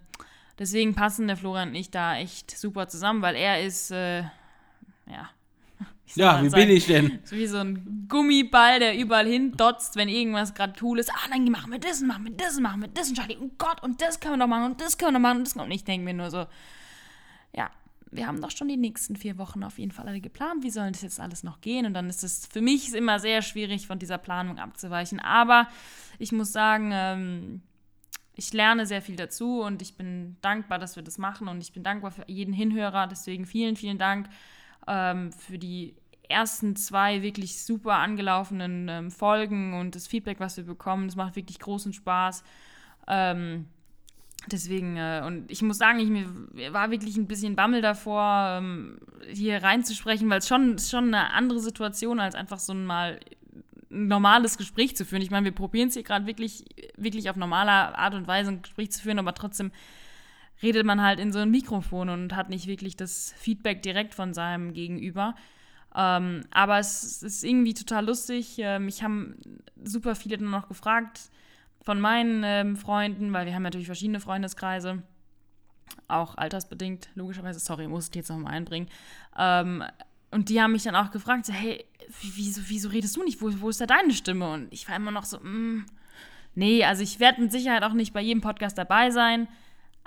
Deswegen 0.59 0.95
passen 0.95 1.27
der 1.27 1.37
Florian 1.37 1.69
und 1.69 1.75
ich 1.75 1.91
da 1.91 2.17
echt 2.17 2.51
super 2.51 2.89
zusammen, 2.89 3.21
weil 3.21 3.37
er 3.37 3.63
ist, 3.63 3.91
äh, 3.91 4.23
ja, 4.23 5.29
Ja, 6.15 6.43
wie 6.43 6.49
sagen? 6.49 6.67
bin 6.67 6.77
ich 6.77 6.87
denn? 6.87 7.19
So 7.25 7.37
wie 7.37 7.47
so 7.47 7.59
ein 7.59 8.07
Gummiball, 8.09 8.81
der 8.81 8.99
überall 8.99 9.27
hin 9.27 9.53
dotzt, 9.53 9.97
wenn 9.97 10.09
irgendwas 10.09 10.55
gerade 10.55 10.75
cool 10.83 10.99
ist. 10.99 11.11
Ah, 11.11 11.29
dann 11.31 11.45
machen 11.51 11.73
wir 11.73 11.79
das, 11.79 12.01
machen 12.01 12.25
wir 12.25 12.33
das, 12.33 12.59
machen 12.61 12.83
wir 12.83 12.89
das, 12.89 13.13
Charlie. 13.13 13.37
Und 13.37 13.59
Gott, 13.59 13.83
und 13.83 14.01
das 14.01 14.21
können 14.21 14.35
wir 14.35 14.39
noch 14.39 14.49
machen, 14.49 14.73
und 14.73 14.81
das 14.81 14.99
können 14.99 15.13
wir 15.15 15.19
noch 15.19 15.29
machen, 15.29 15.39
und 15.39 15.47
das 15.47 15.55
können 15.55 15.67
wir. 15.67 15.71
Und 15.71 15.75
ich 15.75 15.85
denke 15.85 16.05
mir 16.05 16.15
nur 16.15 16.31
so, 16.31 16.47
ja, 17.55 17.71
wir 18.11 18.27
haben 18.27 18.41
doch 18.41 18.51
schon 18.51 18.69
die 18.69 18.77
nächsten 18.77 19.17
vier 19.17 19.39
Wochen 19.39 19.63
auf 19.63 19.79
jeden 19.79 19.93
Fall 19.93 20.09
alle 20.09 20.21
geplant. 20.21 20.63
Wie 20.63 20.71
soll 20.71 20.91
das 20.91 21.03
jetzt 21.03 21.21
alles 21.21 21.43
noch 21.43 21.61
gehen? 21.61 21.87
Und 21.87 21.95
dann 21.95 22.09
ist 22.09 22.25
es 22.25 22.47
für 22.47 22.61
mich 22.61 22.95
immer 22.95 23.19
sehr 23.19 23.43
schwierig, 23.43 23.87
von 23.87 23.99
dieser 23.99 24.19
Planung 24.19 24.59
abzuweichen. 24.59 25.21
Aber 25.21 25.69
ich 26.19 26.33
muss 26.33 26.53
sagen, 26.53 26.91
ähm, 26.93 27.63
ich 28.35 28.53
lerne 28.53 28.87
sehr 28.87 29.03
viel 29.03 29.17
dazu 29.17 29.63
und 29.63 29.83
ich 29.83 29.97
bin 29.97 30.37
dankbar, 30.41 30.79
dass 30.79 30.97
wir 30.97 31.03
das 31.03 31.19
machen 31.19 31.49
und 31.49 31.61
ich 31.61 31.73
bin 31.73 31.83
dankbar 31.83 32.11
für 32.11 32.25
jeden 32.29 32.55
Hinhörer. 32.55 33.07
Deswegen 33.09 33.47
vielen, 33.47 33.77
vielen 33.77 33.99
Dank 33.99 34.29
ähm, 34.89 35.33
für 35.33 35.59
die 35.59 35.95
ersten 36.29 36.77
zwei 36.77 37.23
wirklich 37.23 37.63
super 37.63 37.95
angelaufenen 37.95 38.89
ähm, 38.89 39.11
Folgen 39.11 39.75
und 39.75 39.95
das 39.95 40.07
Feedback, 40.07 40.41
was 40.41 40.57
wir 40.57 40.65
bekommen. 40.65 41.09
Das 41.09 41.17
macht 41.17 41.37
wirklich 41.37 41.59
großen 41.59 41.93
Spaß. 41.93 42.43
Ähm, 43.07 43.67
deswegen, 44.51 44.97
äh, 44.97 45.23
und 45.27 45.51
ich 45.51 45.63
muss 45.63 45.79
sagen, 45.79 45.99
ich 46.01 46.09
mir 46.09 46.73
war 46.73 46.91
wirklich 46.91 47.17
ein 47.17 47.27
bisschen 47.27 47.57
Bammel 47.57 47.81
davor, 47.81 48.59
ähm, 48.59 48.99
hier 49.31 49.63
reinzusprechen, 49.63 50.29
weil 50.29 50.39
es 50.39 50.49
schon, 50.49 50.79
schon 50.79 51.15
eine 51.15 51.33
andere 51.33 51.61
Situation, 51.61 52.21
als 52.21 52.35
einfach 52.35 52.59
so 52.59 52.73
ein 52.73 52.85
mal 52.85 53.19
normales 53.91 54.59
Gespräch 54.59 54.97
zu 54.97 55.07
führen. 55.07 55.23
Ich 55.23 55.31
meine, 55.31 55.47
wir 55.47 55.55
probieren 55.55 55.89
es 55.89 55.95
hier 55.95 56.03
gerade 56.03 56.27
wirklich, 56.27 56.65
wirklich 56.97 57.31
auf 57.31 57.37
normaler 57.37 57.97
Art 57.97 58.15
und 58.15 58.27
Weise 58.27 58.51
ein 58.51 58.63
Gespräch 58.63 58.93
zu 58.93 59.03
führen, 59.03 59.19
aber 59.19 59.35
trotzdem 59.35 59.73
redet 60.63 60.85
man 60.85 61.03
halt 61.03 61.21
in 61.21 61.33
so 61.33 61.39
ein 61.39 61.51
Mikrofon 61.51 62.09
und 62.09 62.35
hat 62.35 62.51
nicht 62.51 62.67
wirklich 62.67 62.97
das 62.97 63.35
Feedback 63.39 63.83
direkt 63.83 64.15
von 64.15 64.35
seinem 64.35 64.73
Gegenüber. 64.73 65.35
Ähm, 65.95 66.43
aber 66.51 66.79
es 66.79 67.23
ist 67.23 67.45
irgendwie 67.45 67.75
total 67.75 68.07
lustig. 68.07 68.57
Ähm, 68.59 68.87
mich 68.87 69.03
haben 69.03 69.37
super 69.83 70.15
viele 70.15 70.39
dann 70.39 70.51
noch 70.51 70.69
gefragt 70.69 71.31
von 71.83 72.01
meinen 72.01 72.43
ähm, 72.45 72.77
Freunden, 72.77 73.33
weil 73.33 73.47
wir 73.47 73.55
haben 73.55 73.63
natürlich 73.63 73.87
verschiedene 73.87 74.21
Freundeskreise, 74.21 75.03
auch 76.09 76.37
altersbedingt, 76.37 77.09
logischerweise. 77.15 77.61
Sorry, 77.61 77.89
muss 77.89 78.09
ich 78.09 78.15
jetzt 78.15 78.29
noch 78.29 78.39
mal 78.39 78.51
einbringen. 78.51 78.89
Ähm, 79.39 79.83
und 80.31 80.51
die 80.51 80.61
haben 80.61 80.73
mich 80.73 80.83
dann 80.83 80.95
auch 80.97 81.11
gefragt, 81.11 81.47
so, 81.47 81.53
hey, 81.55 81.85
wie- 82.21 82.33
wieso, 82.37 82.61
wieso 82.67 82.89
redest 82.91 83.17
du 83.17 83.23
nicht? 83.25 83.41
Wo, 83.41 83.51
wo 83.61 83.71
ist 83.71 83.81
da 83.81 83.87
deine 83.87 84.13
Stimme? 84.13 84.53
Und 84.53 84.73
ich 84.73 84.87
war 84.89 84.97
immer 84.97 85.11
noch 85.11 85.25
so, 85.25 85.39
mm, 85.39 85.87
nee, 86.55 86.85
also 86.85 87.03
ich 87.03 87.19
werde 87.21 87.41
mit 87.41 87.53
Sicherheit 87.53 87.83
auch 87.83 87.95
nicht 87.95 88.13
bei 88.13 88.21
jedem 88.21 88.43
Podcast 88.43 88.77
dabei 88.77 89.11
sein. 89.11 89.49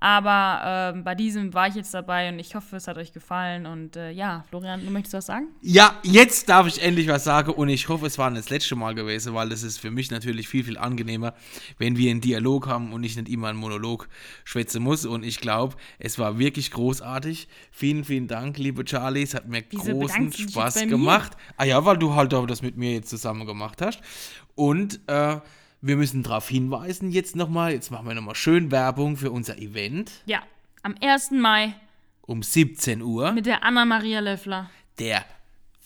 Aber 0.03 0.93
ähm, 0.95 1.03
bei 1.03 1.13
diesem 1.13 1.53
war 1.53 1.67
ich 1.67 1.75
jetzt 1.75 1.93
dabei 1.93 2.29
und 2.29 2.39
ich 2.39 2.55
hoffe, 2.55 2.75
es 2.75 2.87
hat 2.87 2.97
euch 2.97 3.13
gefallen. 3.13 3.67
Und 3.67 3.95
äh, 3.95 4.09
ja, 4.09 4.43
Florian, 4.49 4.83
du 4.83 4.89
möchtest 4.89 5.13
was 5.13 5.27
sagen? 5.27 5.49
Ja, 5.61 5.99
jetzt 6.01 6.49
darf 6.49 6.65
ich 6.65 6.81
endlich 6.81 7.07
was 7.07 7.23
sagen 7.23 7.51
und 7.51 7.69
ich 7.69 7.87
hoffe, 7.87 8.07
es 8.07 8.17
war 8.17 8.31
nicht 8.31 8.45
das 8.45 8.49
letzte 8.49 8.75
Mal 8.75 8.95
gewesen, 8.95 9.35
weil 9.35 9.49
das 9.49 9.61
ist 9.61 9.77
für 9.77 9.91
mich 9.91 10.09
natürlich 10.09 10.47
viel, 10.47 10.63
viel 10.63 10.79
angenehmer, 10.79 11.35
wenn 11.77 11.97
wir 11.97 12.09
einen 12.09 12.19
Dialog 12.19 12.65
haben 12.65 12.93
und 12.93 13.03
ich 13.03 13.15
nicht 13.15 13.29
immer 13.29 13.49
einen 13.49 13.59
Monolog 13.59 14.09
schwätzen 14.43 14.81
muss. 14.81 15.05
Und 15.05 15.23
ich 15.23 15.39
glaube, 15.39 15.75
es 15.99 16.17
war 16.17 16.39
wirklich 16.39 16.71
großartig. 16.71 17.47
Vielen, 17.69 18.03
vielen 18.03 18.27
Dank, 18.27 18.57
liebe 18.57 18.83
Charlie. 18.83 19.21
Es 19.21 19.35
hat 19.35 19.47
mir 19.47 19.63
Wieso 19.69 19.99
großen 19.99 20.33
Spaß 20.33 20.87
gemacht. 20.87 21.33
Ah 21.57 21.65
ja, 21.65 21.85
weil 21.85 21.97
du 21.97 22.15
halt 22.15 22.33
auch 22.33 22.47
das 22.47 22.63
mit 22.63 22.75
mir 22.75 22.93
jetzt 22.93 23.09
zusammen 23.11 23.45
gemacht 23.45 23.79
hast. 23.83 24.01
Und 24.55 24.99
äh, 25.05 25.39
wir 25.81 25.97
müssen 25.97 26.23
darauf 26.23 26.47
hinweisen 26.49 27.11
jetzt 27.11 27.35
nochmal, 27.35 27.73
jetzt 27.73 27.89
machen 27.91 28.07
wir 28.07 28.13
nochmal 28.15 28.35
schön 28.35 28.71
Werbung 28.71 29.17
für 29.17 29.31
unser 29.31 29.57
Event 29.57 30.11
Ja, 30.25 30.41
am 30.83 30.95
1. 31.01 31.31
Mai 31.31 31.73
um 32.21 32.43
17 32.43 33.01
Uhr. 33.01 33.31
mit 33.33 33.45
der 33.45 33.63
Anna-Maria 33.63 34.19
Löffler. 34.19 34.69
der 34.99 35.25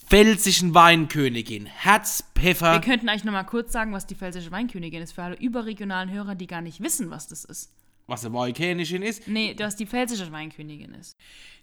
pfälzischen 0.08 0.73
Weinkönigin 0.75 1.65
Herzpfeffer. 1.65 2.73
Wir 2.73 2.81
könnten 2.81 3.10
eigentlich 3.10 3.23
noch 3.23 3.31
mal 3.34 3.43
kurz 3.43 3.71
sagen, 3.71 3.91
was 3.91 4.05
die 4.05 4.13
Pfälzische 4.15 4.51
Weinkönigin 4.51 5.01
ist, 5.01 5.13
für 5.13 5.23
alle 5.23 5.36
überregionalen 5.36 6.12
Hörer, 6.12 6.36
die 6.36 6.45
gar 6.45 6.62
nicht 6.62 6.79
wissen, 6.81 7.10
was 7.10 7.27
das 7.27 7.43
ist. 7.43 7.71
was 8.05 8.23
eine 8.23 8.36
Weinkönigin 8.36 9.01
ist. 9.01 9.27
Nee, 9.27 9.55
was 9.58 9.75
die 9.75 9.88
Pfälzische 9.88 10.31
Weinkönigin 10.31 10.93
ist. 10.93 11.17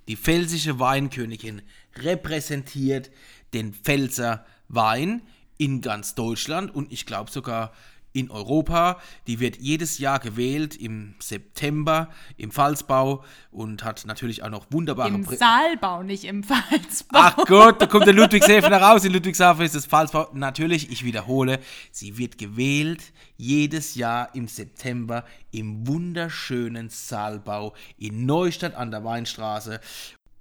Die 0.08 0.16
pfälzische 0.16 0.80
Weinkönigin 0.80 1.62
repräsentiert 1.94 3.10
den 3.54 3.72
Pfälzer 3.74 4.44
Wein 4.68 5.22
in 5.58 5.80
ganz 5.82 6.16
Deutschland 6.16 6.74
und 6.74 6.90
ich 6.90 7.06
glaube 7.06 7.30
sogar 7.30 7.72
in 8.12 8.30
Europa. 8.30 9.00
Die 9.26 9.40
wird 9.40 9.56
jedes 9.56 9.98
Jahr 9.98 10.18
gewählt 10.18 10.76
im 10.76 11.14
September 11.18 12.08
im 12.36 12.50
Pfalzbau 12.50 13.24
und 13.50 13.84
hat 13.84 14.04
natürlich 14.06 14.42
auch 14.42 14.50
noch 14.50 14.66
wunderbare 14.70 15.08
Im 15.08 15.24
Prä- 15.24 15.36
Saalbau, 15.36 16.02
nicht 16.02 16.24
im 16.24 16.42
Pfalzbau. 16.42 17.18
Ach 17.18 17.36
Gott, 17.46 17.80
da 17.80 17.86
kommt 17.86 18.06
der 18.06 18.14
Ludwigshafen 18.14 18.72
raus. 18.72 19.04
In 19.04 19.12
Ludwigshafen 19.12 19.64
ist 19.64 19.74
das 19.74 19.86
Pfalzbau. 19.86 20.28
Natürlich, 20.32 20.90
ich 20.90 21.04
wiederhole, 21.04 21.58
sie 21.90 22.18
wird 22.18 22.38
gewählt 22.38 23.12
jedes 23.36 23.94
Jahr 23.94 24.34
im 24.34 24.48
September 24.48 25.24
im 25.50 25.86
wunderschönen 25.86 26.90
Saalbau 26.90 27.74
in 27.98 28.26
Neustadt 28.26 28.74
an 28.74 28.90
der 28.90 29.04
Weinstraße. 29.04 29.80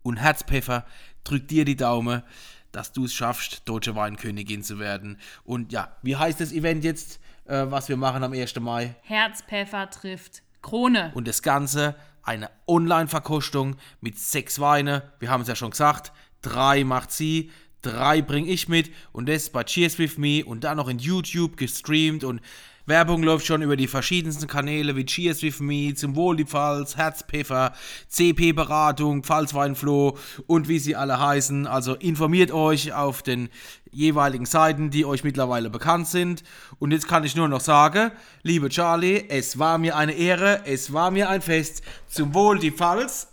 Und 0.03 0.17
Herzpfeffer, 0.17 0.85
drück 1.23 1.47
dir 1.47 1.65
die 1.65 1.75
Daumen, 1.75 2.23
dass 2.71 2.93
du 2.93 3.05
es 3.05 3.13
schaffst, 3.13 3.63
deutsche 3.65 3.95
Weinkönigin 3.95 4.63
zu 4.63 4.79
werden. 4.79 5.17
Und 5.43 5.71
ja, 5.71 5.95
wie 6.01 6.15
heißt 6.15 6.39
das 6.39 6.51
Event 6.51 6.83
jetzt, 6.83 7.19
äh, 7.45 7.65
was 7.69 7.89
wir 7.89 7.97
machen 7.97 8.23
am 8.23 8.33
1. 8.33 8.59
Mai? 8.59 8.95
Herzpfeffer 9.03 9.89
trifft 9.89 10.43
Krone. 10.61 11.11
Und 11.15 11.27
das 11.27 11.41
Ganze 11.41 11.95
eine 12.23 12.49
Online-Verkostung 12.67 13.75
mit 13.99 14.19
sechs 14.19 14.59
Weine. 14.59 15.11
Wir 15.19 15.29
haben 15.29 15.41
es 15.41 15.47
ja 15.47 15.55
schon 15.55 15.71
gesagt. 15.71 16.11
Drei 16.41 16.83
macht 16.83 17.11
sie, 17.11 17.51
drei 17.81 18.21
bringe 18.21 18.49
ich 18.49 18.67
mit. 18.67 18.91
Und 19.11 19.27
das 19.27 19.49
bei 19.49 19.63
Cheers 19.63 19.97
With 19.99 20.17
Me 20.17 20.43
und 20.45 20.63
dann 20.63 20.77
noch 20.77 20.87
in 20.87 20.99
YouTube 20.99 21.57
gestreamt. 21.57 22.23
Und 22.23 22.41
Werbung 22.85 23.23
läuft 23.23 23.45
schon 23.45 23.61
über 23.61 23.75
die 23.75 23.87
verschiedensten 23.87 24.47
Kanäle 24.47 24.95
wie 24.95 25.05
Cheers 25.05 25.43
With 25.43 25.59
Me, 25.59 25.93
zum 25.93 26.15
Wohl 26.15 26.35
die 26.35 26.45
Pfalz, 26.45 26.97
Herzpfeffer, 26.97 27.73
CP-Beratung, 28.07 29.23
Pfalzweinfloh 29.23 30.17
und 30.47 30.67
wie 30.67 30.79
sie 30.79 30.95
alle 30.95 31.19
heißen. 31.19 31.67
Also 31.67 31.95
informiert 31.95 32.51
euch 32.51 32.93
auf 32.93 33.21
den 33.21 33.49
jeweiligen 33.91 34.45
Seiten, 34.45 34.89
die 34.89 35.05
euch 35.05 35.23
mittlerweile 35.23 35.69
bekannt 35.69 36.07
sind. 36.07 36.43
Und 36.79 36.91
jetzt 36.91 37.07
kann 37.07 37.23
ich 37.23 37.35
nur 37.35 37.47
noch 37.47 37.61
sagen, 37.61 38.11
liebe 38.41 38.69
Charlie, 38.69 39.25
es 39.29 39.59
war 39.59 39.77
mir 39.77 39.95
eine 39.95 40.13
Ehre, 40.13 40.61
es 40.65 40.93
war 40.93 41.11
mir 41.11 41.29
ein 41.29 41.41
Fest. 41.41 41.83
Zum 42.07 42.33
Wohl 42.33 42.59
die 42.59 42.71
Pfalz 42.71 43.27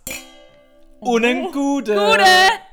und 1.01 1.25
ein 1.25 1.51
Gute. 1.53 1.94
Gute! 1.94 2.67